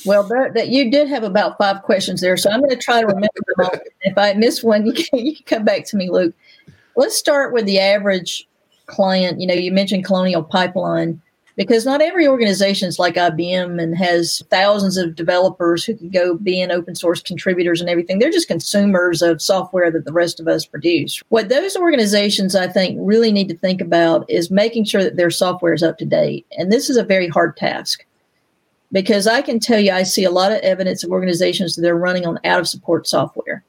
[0.04, 3.00] Well, that, that, you did have about five questions there, so I'm going to try
[3.00, 3.80] to remember them all.
[4.02, 6.34] If I miss one, you can, you can come back to me, Luke.
[6.96, 8.46] Let's start with the average
[8.84, 9.40] client.
[9.40, 11.22] You know, you mentioned Colonial Pipeline
[11.56, 16.34] because not every organization is like IBM and has thousands of developers who can go
[16.34, 18.18] be in open source contributors and everything.
[18.18, 21.22] They're just consumers of software that the rest of us produce.
[21.30, 25.30] What those organizations, I think, really need to think about is making sure that their
[25.30, 26.46] software is up to date.
[26.58, 28.04] And this is a very hard task
[28.92, 31.96] because I can tell you, I see a lot of evidence of organizations that they're
[31.96, 33.64] running on out of support software.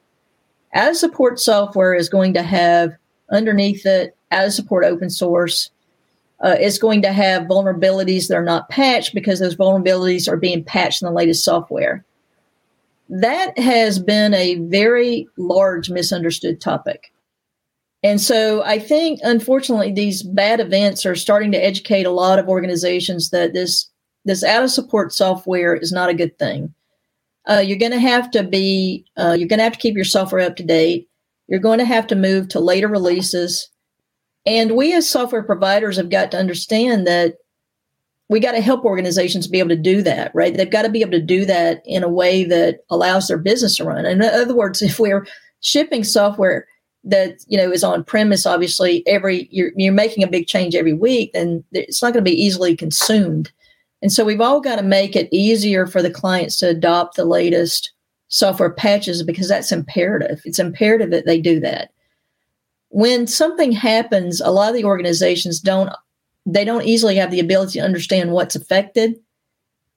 [0.73, 2.93] Out of support software is going to have
[3.31, 5.71] underneath it out of support open source
[6.43, 10.63] uh, is going to have vulnerabilities that are not patched because those vulnerabilities are being
[10.63, 12.05] patched in the latest software.
[13.09, 17.11] That has been a very large misunderstood topic.
[18.03, 22.47] And so I think, unfortunately, these bad events are starting to educate a lot of
[22.47, 23.89] organizations that this
[24.25, 26.73] this out of support software is not a good thing.
[27.49, 30.05] Uh, you're going to have to be uh, you're going to have to keep your
[30.05, 31.07] software up to date.
[31.47, 33.69] You're going to have to move to later releases.
[34.47, 37.35] And we as software providers have got to understand that
[38.29, 40.55] we got to help organizations be able to do that, right?
[40.55, 43.75] They've got to be able to do that in a way that allows their business
[43.75, 44.05] to run.
[44.05, 45.27] In other words, if we're
[45.59, 46.65] shipping software
[47.03, 50.93] that you know is on premise, obviously every you're, you're making a big change every
[50.93, 53.51] week, then it's not going to be easily consumed.
[54.01, 57.25] And so we've all got to make it easier for the clients to adopt the
[57.25, 57.91] latest
[58.29, 60.41] software patches because that's imperative.
[60.45, 61.91] It's imperative that they do that.
[62.89, 65.91] When something happens, a lot of the organizations don't
[66.45, 69.19] they don't easily have the ability to understand what's affected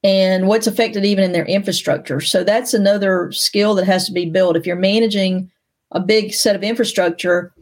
[0.03, 2.21] and what's affected even in their infrastructure.
[2.21, 4.57] So that's another skill that has to be built.
[4.57, 5.51] If you're managing
[5.93, 7.53] a big set of infrastructure,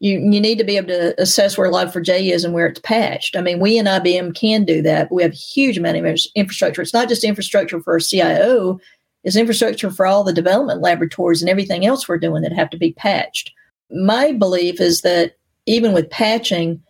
[0.00, 3.36] you you need to be able to assess where Log4j is and where it's patched.
[3.36, 5.10] I mean, we in IBM can do that.
[5.10, 6.82] We have a huge amount of infrastructure.
[6.82, 8.78] It's not just infrastructure for a CIO;
[9.24, 12.76] it's infrastructure for all the development laboratories and everything else we're doing that have to
[12.76, 13.52] be patched.
[13.90, 16.82] My belief is that even with patching,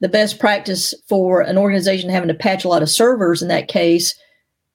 [0.00, 3.68] the best practice for an organization having to patch a lot of servers in that
[3.68, 4.18] case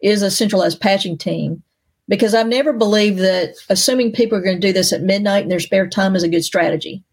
[0.02, 1.64] is a centralized patching team
[2.08, 5.50] because I've never believed that assuming people are going to do this at midnight in
[5.50, 7.04] their spare time is a good strategy.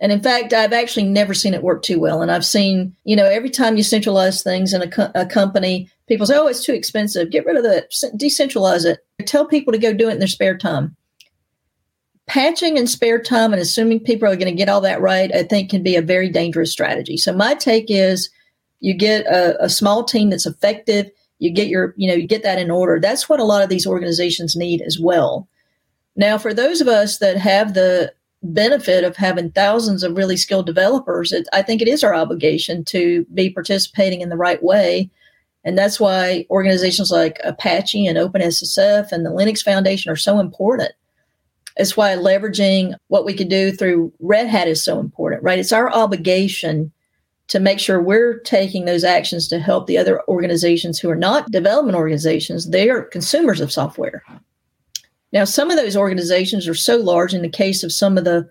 [0.00, 2.22] And in fact, I've actually never seen it work too well.
[2.22, 5.90] And I've seen, you know, every time you centralize things in a, co- a company,
[6.08, 7.30] people say, oh, it's too expensive.
[7.30, 9.00] Get rid of that, decentralize it.
[9.26, 10.96] Tell people to go do it in their spare time.
[12.30, 15.42] Patching in spare time and assuming people are going to get all that right, I
[15.42, 17.16] think can be a very dangerous strategy.
[17.16, 18.30] So my take is
[18.78, 22.44] you get a, a small team that's effective, you get your, you know, you get
[22.44, 23.00] that in order.
[23.00, 25.48] That's what a lot of these organizations need as well.
[26.14, 28.12] Now, for those of us that have the
[28.44, 32.84] benefit of having thousands of really skilled developers, it, I think it is our obligation
[32.84, 35.10] to be participating in the right way.
[35.64, 40.92] And that's why organizations like Apache and OpenSSF and the Linux Foundation are so important.
[41.76, 45.58] It's why leveraging what we can do through Red Hat is so important, right?
[45.58, 46.92] It's our obligation
[47.48, 51.50] to make sure we're taking those actions to help the other organizations who are not
[51.50, 52.70] development organizations.
[52.70, 54.22] They are consumers of software.
[55.32, 58.48] Now, some of those organizations are so large in the case of some of the,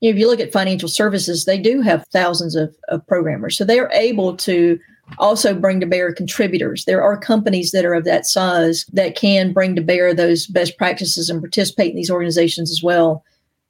[0.00, 3.56] you know, if you look at financial services, they do have thousands of, of programmers.
[3.56, 4.78] So they are able to
[5.18, 6.84] also bring to bear contributors.
[6.84, 10.76] There are companies that are of that size that can bring to bear those best
[10.78, 13.24] practices and participate in these organizations as well.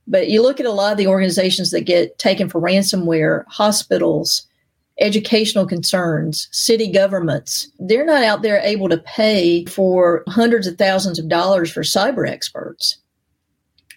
[0.06, 4.46] But you look at a lot of the organizations that get taken for ransomware, hospitals,
[5.00, 11.18] educational concerns, city governments, they're not out there able to pay for hundreds of thousands
[11.18, 12.98] of dollars for cyber experts.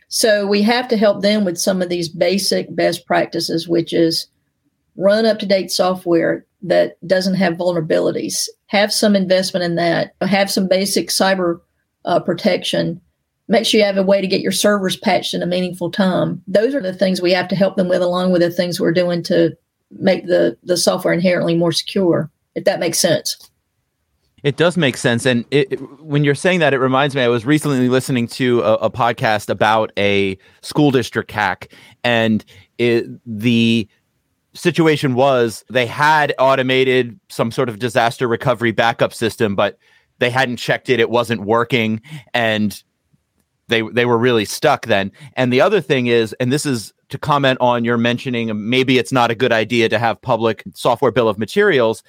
[0.08, 4.28] So we have to help them with some of these basic best practices, which is
[4.96, 10.52] run up to date software that doesn't have vulnerabilities, have some investment in that, have
[10.52, 11.60] some basic cyber
[12.06, 13.02] uh, protection.
[13.48, 16.42] Make sure you have a way to get your servers patched in a meaningful time.
[16.48, 18.92] Those are the things we have to help them with, along with the things we're
[18.92, 19.56] doing to
[19.92, 23.50] make the the software inherently more secure if that makes sense
[24.44, 27.28] it does make sense and it, it, when you're saying that it reminds me i
[27.28, 31.72] was recently listening to a, a podcast about a school district hack
[32.04, 32.44] and
[32.78, 33.88] it, the
[34.56, 39.78] situation was they had automated some sort of disaster recovery backup system but
[40.20, 42.02] they hadn't checked it it wasn't working
[42.34, 42.84] and
[43.68, 47.18] they they were really stuck then and the other thing is and this is to
[47.18, 51.30] comment on your mentioning maybe it's not a good idea to have public software bill
[51.30, 52.04] of materials.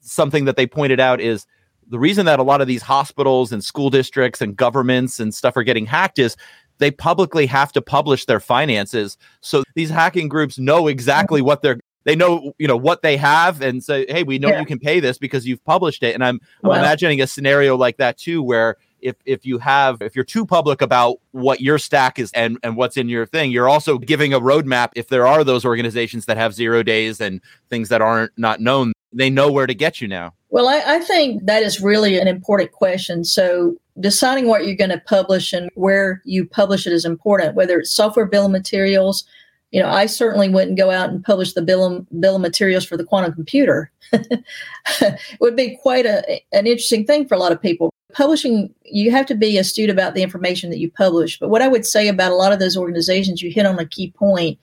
[0.00, 1.46] Something that they pointed out is
[1.88, 5.56] the reason that a lot of these hospitals and school districts and governments and stuff
[5.56, 6.36] are getting hacked is
[6.78, 9.18] they publicly have to publish their finances.
[9.40, 11.46] So these hacking groups know exactly mm-hmm.
[11.48, 14.60] what they're they know you know what they have and say hey we know yeah.
[14.60, 16.14] you can pay this because you've published it.
[16.14, 20.14] And i'm i'm imagining a scenario like that too where if if you have if
[20.14, 23.68] you're too public about what your stack is and and what's in your thing you're
[23.68, 27.88] also giving a roadmap if there are those organizations that have zero days and things
[27.88, 30.32] that aren't not known they know where to get you now.
[30.50, 33.24] Well i, I think that is really an important question.
[33.24, 37.78] So deciding what you're going to publish and where you publish it is important whether
[37.78, 39.24] it's software bill of materials
[39.70, 42.84] you know i certainly wouldn't go out and publish the bill of, bill of materials
[42.84, 43.90] for the quantum computer.
[45.00, 47.92] It would be quite a, an interesting thing for a lot of people.
[48.12, 51.38] Publishing you have to be astute about the information that you publish.
[51.38, 53.86] But what i would say about a lot of those organizations you hit on a
[53.86, 54.58] key point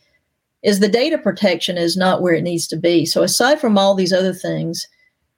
[0.63, 3.05] is the data protection is not where it needs to be.
[3.05, 4.87] So aside from all these other things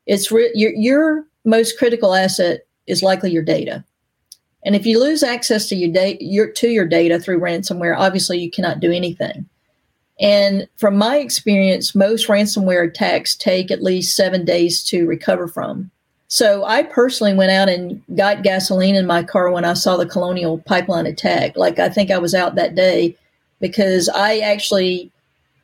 [0.08, 3.86] it's re- your, your most critical asset is likely your data.
[4.66, 8.40] And if you lose access to your data your, to your data through ransomware obviously
[8.40, 9.48] you cannot do anything
[10.20, 15.90] and from my experience most ransomware attacks take at least seven days to recover from
[16.32, 20.06] so I personally went out and got gasoline in my car when I saw the
[20.06, 21.58] Colonial Pipeline attack.
[21.58, 23.18] Like I think I was out that day
[23.60, 25.12] because I actually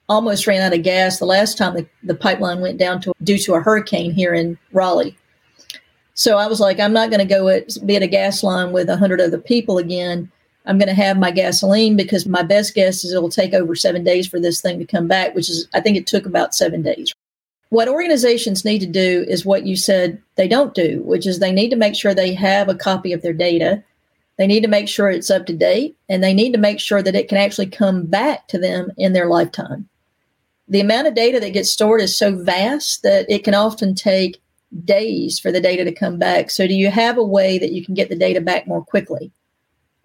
[0.09, 3.37] almost ran out of gas the last time the, the pipeline went down to due
[3.37, 5.15] to a hurricane here in Raleigh.
[6.15, 8.71] So I was like, I'm not going to go at, be at a gas line
[8.71, 10.31] with a hundred other people again.
[10.65, 13.75] I'm going to have my gasoline because my best guess is it will take over
[13.75, 16.55] seven days for this thing to come back, which is I think it took about
[16.55, 17.13] seven days.
[17.69, 21.51] What organizations need to do is what you said they don't do, which is they
[21.51, 23.83] need to make sure they have a copy of their data.
[24.37, 27.01] They need to make sure it's up to date and they need to make sure
[27.01, 29.87] that it can actually come back to them in their lifetime.
[30.67, 34.41] The amount of data that gets stored is so vast that it can often take
[34.83, 36.49] days for the data to come back.
[36.49, 39.31] So, do you have a way that you can get the data back more quickly?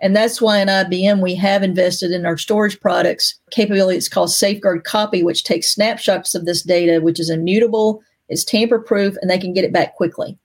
[0.01, 3.99] And that's why in IBM we have invested in our storage products capability.
[3.99, 8.79] It's called Safeguard Copy, which takes snapshots of this data, which is immutable, is tamper
[8.79, 10.39] proof, and they can get it back quickly.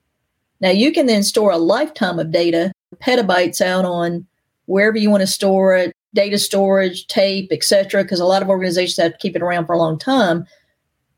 [0.60, 4.26] Now you can then store a lifetime of data, petabytes out on
[4.66, 8.02] wherever you want to store it, data storage, tape, etc.
[8.02, 10.46] Because a lot of organizations have to keep it around for a long time.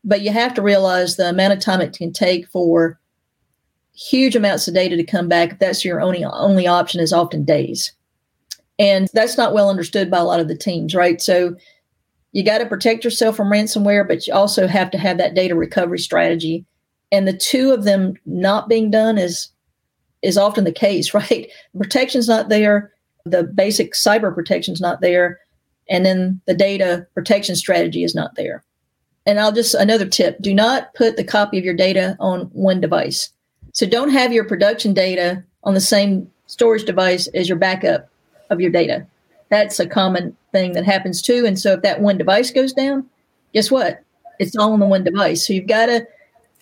[0.05, 2.97] But you have to realize the amount of time it can take for
[3.93, 5.53] huge amounts of data to come back.
[5.53, 7.91] If that's your only only option, is often days.
[8.79, 11.21] And that's not well understood by a lot of the teams, right?
[11.21, 11.55] So
[12.31, 15.53] you got to protect yourself from ransomware, but you also have to have that data
[15.53, 16.65] recovery strategy.
[17.11, 19.49] And the two of them not being done is
[20.21, 21.49] is often the case, right?
[21.77, 22.91] Protection's not there,
[23.25, 25.39] the basic cyber protection's not there,
[25.89, 28.63] and then the data protection strategy is not there.
[29.25, 32.79] And I'll just another tip, do not put the copy of your data on one
[32.79, 33.31] device.
[33.73, 38.08] So don't have your production data on the same storage device as your backup
[38.49, 39.05] of your data.
[39.49, 41.45] That's a common thing that happens too.
[41.45, 43.07] And so if that one device goes down,
[43.53, 44.03] guess what?
[44.39, 45.45] It's all on the one device.
[45.45, 46.07] So you've got to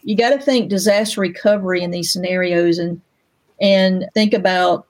[0.03, 3.01] you got to think disaster recovery in these scenarios and
[3.59, 4.87] and think about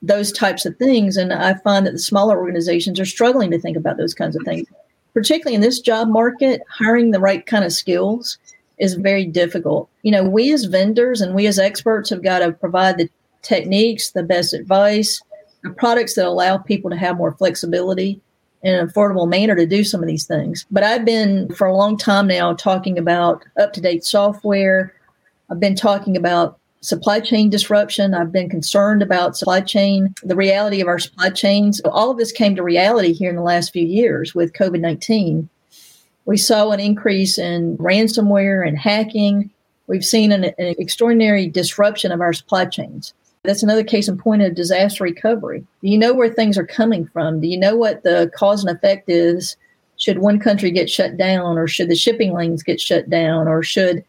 [0.00, 1.16] those types of things.
[1.16, 4.42] And I find that the smaller organizations are struggling to think about those kinds of
[4.44, 4.66] things,
[5.12, 6.62] particularly in this job market.
[6.68, 8.38] Hiring the right kind of skills
[8.78, 9.88] is very difficult.
[10.02, 13.08] You know, we as vendors and we as experts have got to provide the
[13.42, 15.22] techniques, the best advice,
[15.72, 18.20] products that allow people to have more flexibility
[18.62, 20.64] in an affordable manner to do some of these things.
[20.70, 24.94] But I've been for a long time now talking about up to date software.
[25.50, 28.14] I've been talking about supply chain disruption.
[28.14, 31.80] I've been concerned about supply chain, the reality of our supply chains.
[31.80, 35.48] All of this came to reality here in the last few years with COVID 19.
[36.26, 39.50] We saw an increase in ransomware and hacking.
[39.86, 43.12] We've seen an, an extraordinary disruption of our supply chains.
[43.44, 45.60] That's another case in point of disaster recovery.
[45.82, 47.40] Do you know where things are coming from?
[47.40, 49.56] Do you know what the cause and effect is?
[49.96, 53.62] Should one country get shut down, or should the shipping lanes get shut down, or
[53.62, 54.02] should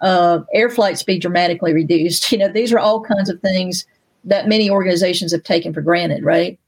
[0.00, 2.30] uh, air flights be dramatically reduced?
[2.32, 3.86] You know, these are all kinds of things
[4.24, 6.58] that many organizations have taken for granted, right?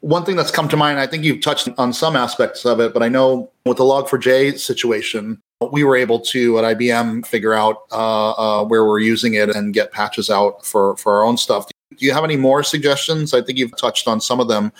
[0.00, 2.92] One thing that's come to mind, I think you've touched on some aspects of it,
[2.92, 5.40] but I know with the Log4j situation,
[5.72, 9.74] we were able to at IBM figure out uh, uh, where we're using it and
[9.74, 11.66] get patches out for for our own stuff.
[11.96, 13.34] Do you have any more suggestions?
[13.34, 14.72] I think you've touched on some of them,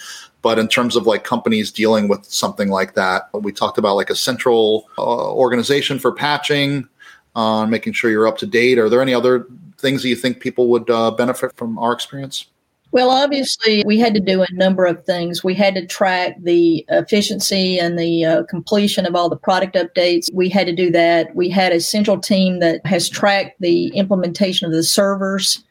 [0.42, 4.10] but in terms of like companies dealing with something like that, we talked about like
[4.10, 6.88] a central uh, organization for patching,
[7.36, 8.78] uh, making sure you're up to date.
[8.78, 9.46] Are there any other
[9.78, 12.46] things that you think people would uh, benefit from our experience?
[12.94, 15.42] Well, obviously, we had to do a number of things.
[15.42, 20.32] We had to track the efficiency and the uh, completion of all the product updates.
[20.32, 21.34] We had to do that.
[21.34, 25.64] We had a central team that has tracked the implementation of the servers,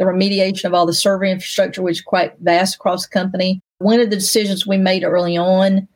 [0.00, 3.60] the remediation of all the server infrastructure, which is quite vast across the company.
[3.78, 5.86] One of the decisions we made early on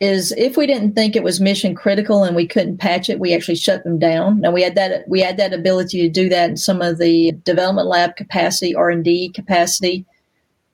[0.00, 3.34] is if we didn't think it was mission critical and we couldn't patch it, we
[3.34, 4.40] actually shut them down.
[4.40, 7.32] Now we had that we had that ability to do that in some of the
[7.44, 10.04] development lab capacity, R and D capacity.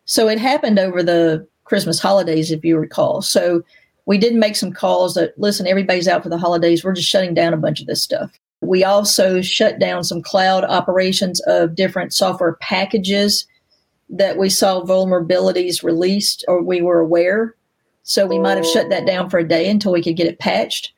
[0.07, 3.23] So it happened over the Christmas holidays, if you recall.
[3.23, 3.63] So
[4.07, 6.83] we did make some calls that listen, everybody's out for the holidays.
[6.83, 8.31] We're just shutting down a bunch of this stuff.
[8.63, 13.47] We also shut down some cloud operations of different software packages
[14.09, 17.55] that we saw vulnerabilities released or we were aware
[18.03, 20.39] so we might have shut that down for a day until we could get it
[20.39, 20.93] patched.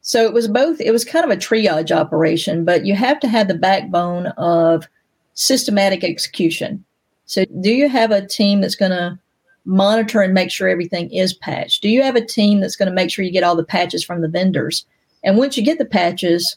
[0.00, 3.28] So it was both, it was kind of a triage operation, but you have to
[3.28, 4.86] have the backbone of
[5.34, 6.84] systematic execution.
[7.26, 9.18] So do you have a team that's going to
[9.64, 11.82] monitor and make sure everything is patched?
[11.82, 14.04] Do you have a team that's going to make sure you get all the patches
[14.04, 14.84] from the vendors?
[15.22, 16.56] And once you get the patches,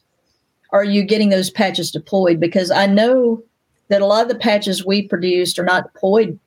[0.72, 2.40] are you getting those patches deployed?
[2.40, 3.42] Because I know
[3.88, 6.38] that a lot of the patches we produced are not deployed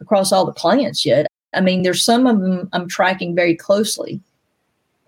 [0.00, 1.28] across all the clients yet.
[1.54, 4.20] I mean, there's some of them I'm tracking very closely,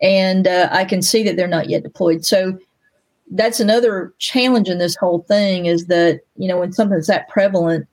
[0.02, 2.24] and uh, I can see that they're not yet deployed.
[2.24, 2.58] So
[3.30, 7.86] that's another challenge in this whole thing is that you know when something's that prevalent,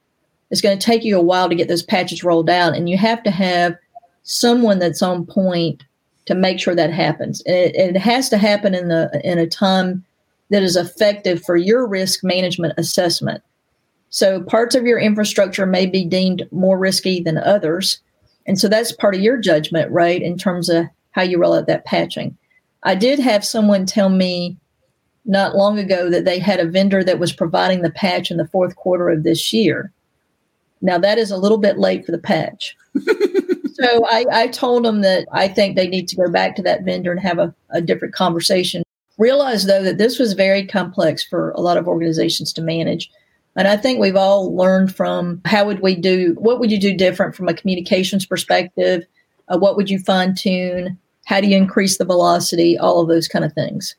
[0.49, 2.97] it's going to take you a while to get those patches rolled out, and you
[2.97, 3.75] have to have
[4.23, 5.83] someone that's on point
[6.25, 7.41] to make sure that happens.
[7.45, 10.03] And it, it has to happen in the in a time
[10.49, 13.41] that is effective for your risk management assessment.
[14.09, 17.99] So parts of your infrastructure may be deemed more risky than others
[18.45, 21.67] and so that's part of your judgment, right, in terms of how you roll out
[21.67, 22.37] that patching.
[22.83, 24.57] I did have someone tell me
[25.25, 28.47] not long ago that they had a vendor that was providing the patch in the
[28.47, 29.91] fourth quarter of this year.
[30.81, 32.75] Now, that is a little bit late for the patch.
[32.95, 36.83] so I, I, told them that I think they need to go back to that
[36.83, 38.81] vendor and have a, a different conversation.
[39.19, 43.11] Realize, though, that this was very complex for a lot of organizations to manage.
[43.55, 46.95] And I think we've all learned from how would we do, what would you do
[46.95, 49.03] different from a communications perspective?
[49.49, 50.97] Uh, what would you fine tune?
[51.25, 52.77] How do you increase the velocity?
[52.77, 53.95] All of those kind of things.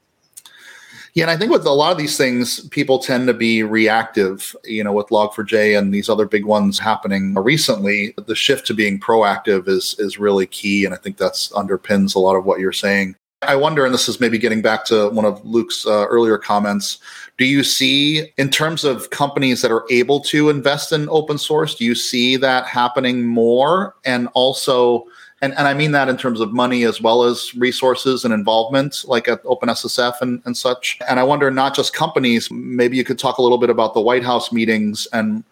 [1.15, 4.57] Yeah, and I think with a lot of these things, people tend to be reactive.
[4.65, 8.99] You know, with Log4j and these other big ones happening recently, the shift to being
[8.99, 12.73] proactive is is really key, and I think that's underpins a lot of what you're
[12.73, 13.17] saying.
[13.43, 16.99] I wonder, and this is maybe getting back to one of Luke's uh, earlier comments.
[17.39, 21.75] Do you see, in terms of companies that are able to invest in open source,
[21.75, 23.95] do you see that happening more?
[24.05, 25.07] And also,
[25.41, 29.05] and, and I mean that in terms of money as well as resources and involvement,
[29.07, 30.99] like at OpenSSF and, and such.
[31.09, 34.01] And I wonder, not just companies, maybe you could talk a little bit about the
[34.01, 35.43] White House meetings and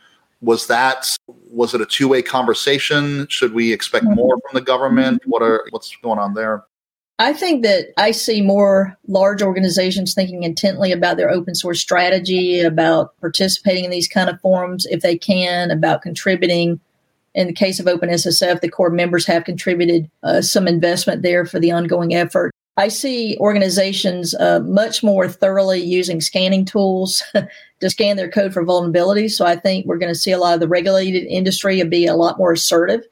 [0.42, 1.16] was that
[1.50, 4.14] was it a two-way conversation should we expect mm-hmm.
[4.14, 6.64] more from the government what are what's going on there
[7.20, 12.62] I think that I see more large organizations thinking intently about their open source strategy,
[12.62, 16.80] about participating in these kind of forums if they can, about contributing
[17.34, 21.60] in the case of OpenSSF, the core members have contributed uh, some investment there for
[21.60, 22.52] the ongoing effort.
[22.78, 27.22] I see organizations uh, much more thoroughly using scanning tools
[27.80, 29.32] to scan their code for vulnerabilities.
[29.32, 32.16] So I think we're going to see a lot of the regulated industry be a
[32.16, 33.02] lot more assertive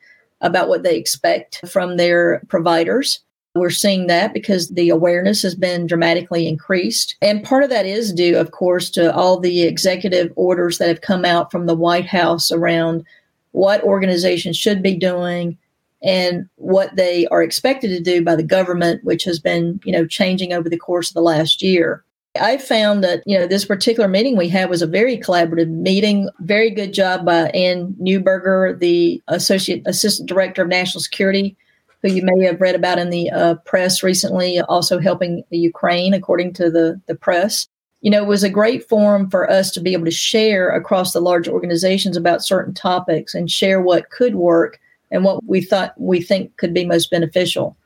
[0.41, 3.21] about what they expect from their providers.
[3.55, 7.17] We're seeing that because the awareness has been dramatically increased.
[7.23, 11.01] And part of that is due, of course, to all the executive orders that have
[11.01, 13.05] come out from the White House around
[13.53, 15.59] what organizations should be doing
[16.03, 20.07] and what they are expected to do by the government, which has been, you know,
[20.07, 22.05] changing over the course of the last year.
[22.41, 26.29] I found that, you know, this particular meeting we had was a very collaborative meeting.
[26.41, 31.57] Very good job by Anne Neuberger, the Associate Assistant Director of National Security,
[32.03, 36.53] who you may have read about in the uh, press recently, also helping Ukraine, according
[36.55, 37.67] to the, the press
[38.01, 41.13] you know, it was a great forum for us to be able to share across
[41.13, 44.79] the large organizations about certain topics and share what could work
[45.11, 47.77] and what we thought we think could be most beneficial.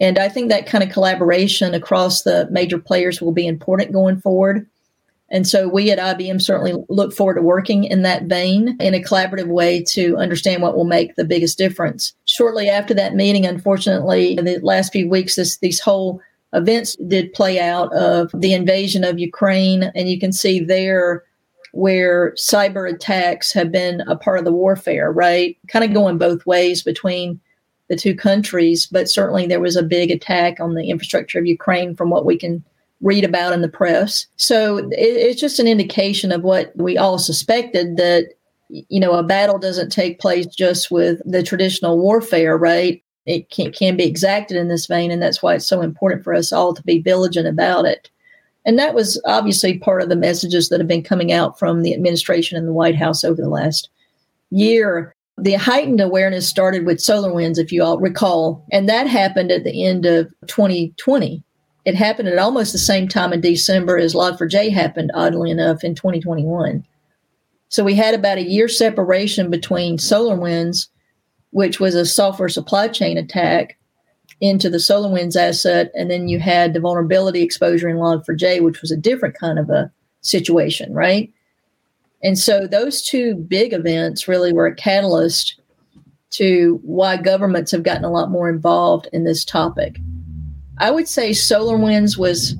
[0.00, 4.20] And I think that kind of collaboration across the major players will be important going
[4.20, 4.66] forward.
[5.32, 9.02] And so we at IBM certainly look forward to working in that vein in a
[9.02, 12.12] collaborative way to understand what will make the biggest difference.
[12.26, 16.20] Shortly after that meeting, unfortunately, in the last few weeks, this these whole
[16.52, 19.84] events did play out of the invasion of Ukraine.
[19.94, 21.24] And you can see there
[21.72, 25.56] where cyber attacks have been a part of the warfare, right?
[25.68, 27.40] Kind of going both ways between
[27.88, 28.86] the two countries.
[28.86, 32.36] But certainly there was a big attack on the infrastructure of Ukraine from what we
[32.36, 32.62] can
[33.02, 34.26] read about in the press.
[34.36, 38.28] So it, it's just an indication of what we all suspected that
[38.68, 43.72] you know a battle doesn't take place just with the traditional warfare right it can,
[43.72, 46.74] can be exacted in this vein, and that's why it's so important for us all
[46.74, 48.10] to be vigilant about it.
[48.64, 51.94] And that was obviously part of the messages that have been coming out from the
[51.94, 53.90] administration and the White House over the last
[54.50, 55.14] year.
[55.38, 59.84] The heightened awareness started with SolarWinds, if you all recall, and that happened at the
[59.84, 61.42] end of 2020.
[61.84, 65.94] It happened at almost the same time in December as Log4j happened, oddly enough, in
[65.94, 66.84] 2021.
[67.68, 70.88] So we had about a year separation between SolarWinds
[71.52, 73.78] which was a software supply chain attack
[74.40, 75.92] into the SolarWinds asset.
[75.94, 79.70] And then you had the vulnerability exposure in Log4j, which was a different kind of
[79.70, 81.32] a situation, right?
[82.22, 85.60] And so those two big events really were a catalyst
[86.30, 89.98] to why governments have gotten a lot more involved in this topic.
[90.78, 92.54] I would say SolarWinds was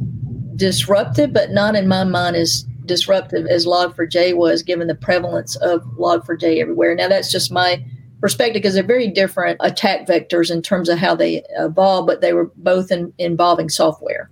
[0.57, 5.83] disruptive, but not in my mind as disruptive as Log4j was, given the prevalence of
[5.99, 6.95] Log4j everywhere.
[6.95, 7.85] Now, that's just my
[8.21, 12.33] perspective because they're very different attack vectors in terms of how they evolve, but they
[12.33, 14.31] were both in, involving software.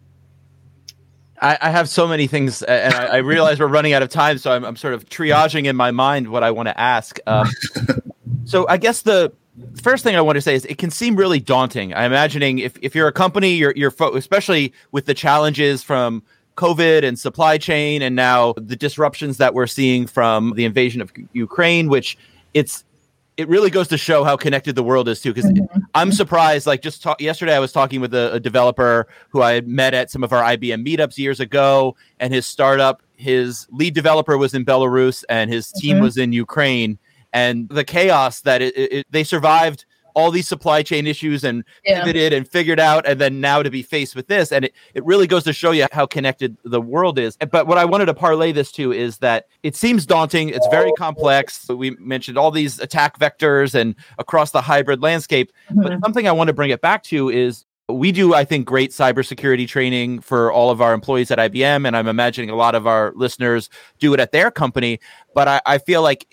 [1.42, 4.36] I, I, have so many things, and I, I, realize we're running out of time,
[4.36, 7.18] so I'm, I'm, sort of triaging in my mind what I want to ask.
[7.26, 7.48] Um,
[8.44, 9.32] so I guess the
[9.82, 11.94] first thing I want to say is it can seem really daunting.
[11.94, 16.22] I'm imagining if, if you're a company, you're, you're fo- especially with the challenges from
[16.56, 21.10] COVID and supply chain, and now the disruptions that we're seeing from the invasion of
[21.32, 22.18] Ukraine, which
[22.54, 22.84] it's
[23.36, 25.32] it really goes to show how connected the world is too.
[25.32, 25.80] Because mm-hmm.
[25.94, 26.66] I'm surprised.
[26.66, 29.94] Like just talk, yesterday, I was talking with a, a, developer who I had met
[29.94, 34.52] at some of our IBM meetups years ago, and his startup, his lead developer was
[34.52, 36.04] in Belarus, and his team mm-hmm.
[36.04, 36.98] was in Ukraine.
[37.32, 42.00] And the chaos that it, it, they survived all these supply chain issues and yeah.
[42.00, 44.52] pivoted and figured out, and then now to be faced with this.
[44.52, 47.36] And it, it really goes to show you how connected the world is.
[47.36, 50.48] But what I wanted to parlay this to is that it seems daunting.
[50.50, 51.68] It's very complex.
[51.68, 55.52] We mentioned all these attack vectors and across the hybrid landscape.
[55.70, 55.82] Mm-hmm.
[55.82, 58.90] But something I want to bring it back to is we do, I think, great
[58.90, 62.86] cybersecurity training for all of our employees at IBM, and I'm imagining a lot of
[62.86, 63.68] our listeners
[63.98, 65.00] do it at their company.
[65.34, 66.26] But I, I feel like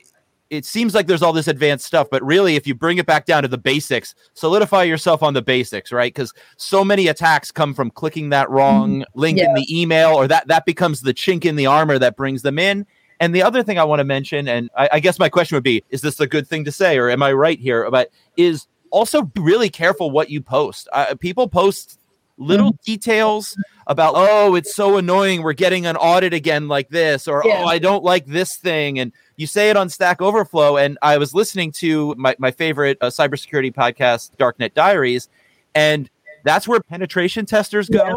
[0.49, 3.25] it seems like there's all this advanced stuff, but really, if you bring it back
[3.25, 6.13] down to the basics, solidify yourself on the basics, right?
[6.13, 9.19] Because so many attacks come from clicking that wrong mm-hmm.
[9.19, 9.45] link yeah.
[9.45, 12.59] in the email, or that that becomes the chink in the armor that brings them
[12.59, 12.85] in.
[13.19, 15.63] And the other thing I want to mention, and I, I guess my question would
[15.63, 17.89] be: Is this a good thing to say, or am I right here?
[17.89, 20.87] But is also really careful what you post.
[20.93, 21.99] Uh, people post
[22.37, 22.83] little mm-hmm.
[22.85, 23.57] details
[23.87, 27.63] about oh it's so annoying we're getting an audit again like this or yeah.
[27.63, 31.17] oh i don't like this thing and you say it on stack overflow and i
[31.17, 35.29] was listening to my, my favorite uh, cybersecurity podcast darknet diaries
[35.73, 36.09] and
[36.43, 38.13] that's where penetration testers go yeah.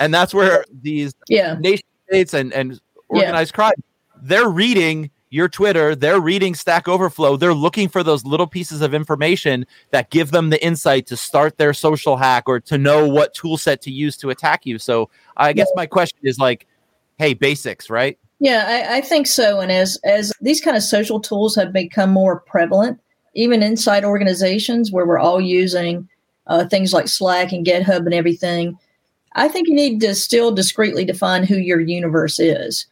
[0.00, 1.56] and that's where these yeah.
[1.60, 3.72] nation states and, and organized crime
[4.22, 7.36] they're reading your Twitter, they're reading Stack Overflow.
[7.36, 11.56] They're looking for those little pieces of information that give them the insight to start
[11.56, 14.78] their social hack or to know what tool set to use to attack you.
[14.78, 16.66] So I guess my question is like,
[17.18, 18.18] hey, basics, right?
[18.40, 19.60] Yeah, I, I think so.
[19.60, 22.98] And as as these kind of social tools have become more prevalent,
[23.34, 26.08] even inside organizations where we're all using
[26.48, 28.78] uh, things like Slack and GitHub and everything,
[29.34, 32.86] I think you need to still discreetly define who your universe is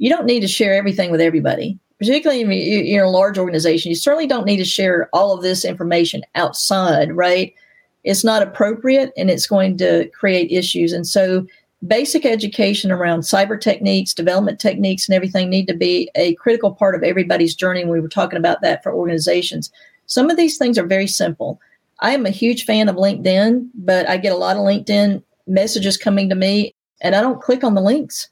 [0.00, 3.90] you don't need to share everything with everybody, particularly if you're a large organization.
[3.90, 7.54] You certainly don't need to share all of this information outside, right?
[8.02, 10.94] It's not appropriate and it's going to create issues.
[10.94, 11.46] And so,
[11.86, 16.94] basic education around cyber techniques, development techniques, and everything need to be a critical part
[16.94, 17.84] of everybody's journey.
[17.84, 19.70] We were talking about that for organizations.
[20.06, 21.60] Some of these things are very simple.
[22.00, 25.98] I am a huge fan of LinkedIn, but I get a lot of LinkedIn messages
[25.98, 28.28] coming to me and I don't click on the links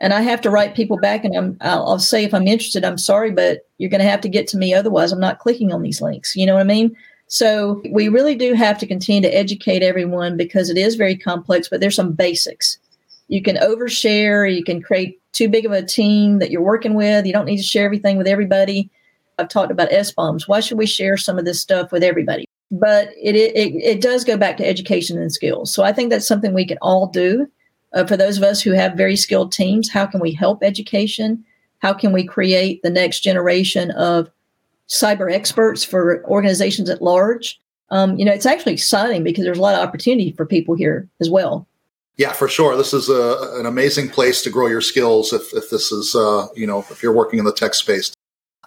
[0.00, 2.84] and I have to write people back, and I'm I'll, I'll say if I'm interested,
[2.84, 5.12] I'm sorry, but you're going to have to get to me otherwise.
[5.12, 6.36] I'm not clicking on these links.
[6.36, 6.96] You know what I mean?
[7.26, 11.68] So we really do have to continue to educate everyone because it is very complex.
[11.68, 12.78] But there's some basics.
[13.28, 14.54] You can overshare.
[14.54, 17.26] You can create too big of a team that you're working with.
[17.26, 18.90] You don't need to share everything with everybody.
[19.38, 20.48] I've talked about SBOMs.
[20.48, 22.46] Why should we share some of this stuff with everybody?
[22.70, 25.72] But it, it, it does go back to education and skills.
[25.72, 27.48] So I think that's something we can all do
[27.94, 31.44] uh, for those of us who have very skilled teams, how can we help education?
[31.78, 34.30] How can we create the next generation of
[34.88, 37.60] cyber experts for organizations at large?
[37.90, 41.08] Um, you know, it's actually exciting because there's a lot of opportunity for people here
[41.20, 41.66] as well.
[42.16, 42.76] Yeah, for sure.
[42.76, 46.48] This is a, an amazing place to grow your skills if, if this is, uh,
[46.54, 48.12] you know, if you're working in the tech space.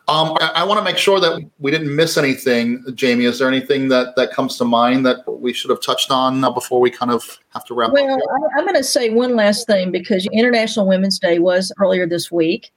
[0.07, 3.25] Um, I, I want to make sure that we didn't miss anything, Jamie.
[3.25, 6.49] Is there anything that, that comes to mind that we should have touched on uh,
[6.49, 8.19] before we kind of have to wrap well, up?
[8.19, 12.31] Well, I'm going to say one last thing because International Women's Day was earlier this
[12.31, 12.71] week.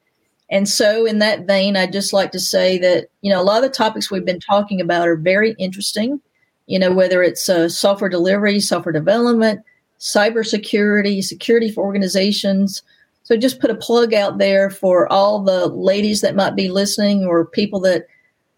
[0.51, 3.57] And so, in that vein, I'd just like to say that, you know, a lot
[3.57, 6.21] of the topics we've been talking about are very interesting.
[6.67, 9.63] You know, whether it's uh, software delivery, software development,
[9.99, 12.83] cybersecurity, security for organizations,
[13.25, 17.25] so just put a plug out there for all the ladies that might be listening
[17.25, 18.07] or people that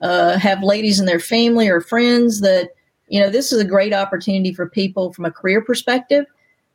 [0.00, 2.70] uh, have ladies in their family or friends that,
[3.06, 6.26] you know, this is a great opportunity for people from a career perspective.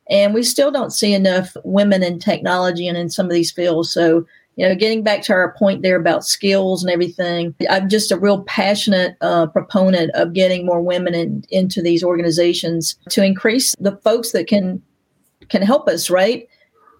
[0.08, 3.90] And we still don't see enough women in technology and in some of these fields.
[3.90, 4.26] So,
[4.56, 8.18] you know, getting back to our point there about skills and everything, I'm just a
[8.18, 13.96] real passionate uh, proponent of getting more women in, into these organizations to increase the
[13.98, 14.82] folks that can
[15.50, 16.48] can help us, right?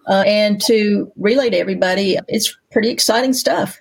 [0.07, 2.17] Uh, and to relay to everybody.
[2.27, 3.79] It's pretty exciting stuff.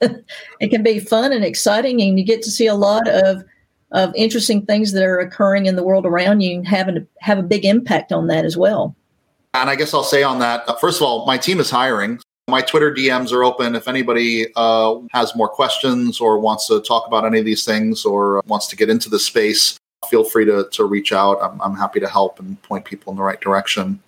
[0.00, 3.44] it can be fun and exciting, and you get to see a lot of
[3.92, 7.38] of interesting things that are occurring in the world around you and having to have
[7.38, 8.94] a big impact on that as well.
[9.54, 12.20] And I guess I'll say on that, uh, first of all, my team is hiring.
[12.48, 13.74] My Twitter DMs are open.
[13.74, 18.04] If anybody uh, has more questions or wants to talk about any of these things
[18.04, 21.38] or wants to get into the space, feel free to, to reach out.
[21.42, 24.00] I'm, I'm happy to help and point people in the right direction.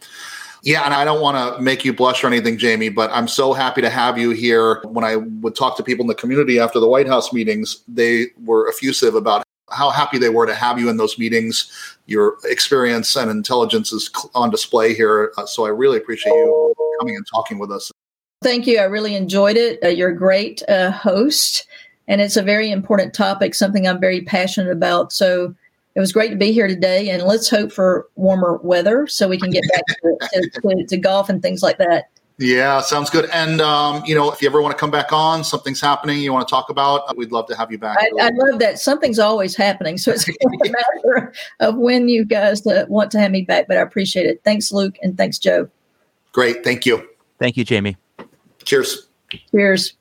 [0.63, 3.53] Yeah, and I don't want to make you blush or anything, Jamie, but I'm so
[3.53, 4.83] happy to have you here.
[4.85, 8.27] When I would talk to people in the community after the White House meetings, they
[8.45, 11.71] were effusive about how happy they were to have you in those meetings.
[12.07, 15.33] Your experience and intelligence is on display here.
[15.39, 17.91] Uh, so I really appreciate you coming and talking with us.
[18.43, 18.79] Thank you.
[18.79, 19.79] I really enjoyed it.
[19.83, 21.67] Uh, you're a great uh, host,
[22.09, 25.13] and it's a very important topic, something I'm very passionate about.
[25.13, 25.55] So
[26.01, 29.39] it was great to be here today, and let's hope for warmer weather so we
[29.39, 32.09] can get back to, to, to, to golf and things like that.
[32.39, 33.29] Yeah, sounds good.
[33.35, 36.33] And um, you know, if you ever want to come back on, something's happening you
[36.33, 37.99] want to talk about, we'd love to have you back.
[38.01, 42.67] I, I love that something's always happening, so it's a matter of when you guys
[42.67, 43.69] uh, want to have me back.
[43.69, 44.41] But I appreciate it.
[44.43, 45.69] Thanks, Luke, and thanks, Joe.
[46.33, 47.07] Great, thank you.
[47.39, 47.99] Thank you, Jamie.
[48.65, 49.07] Cheers.
[49.51, 49.93] Cheers.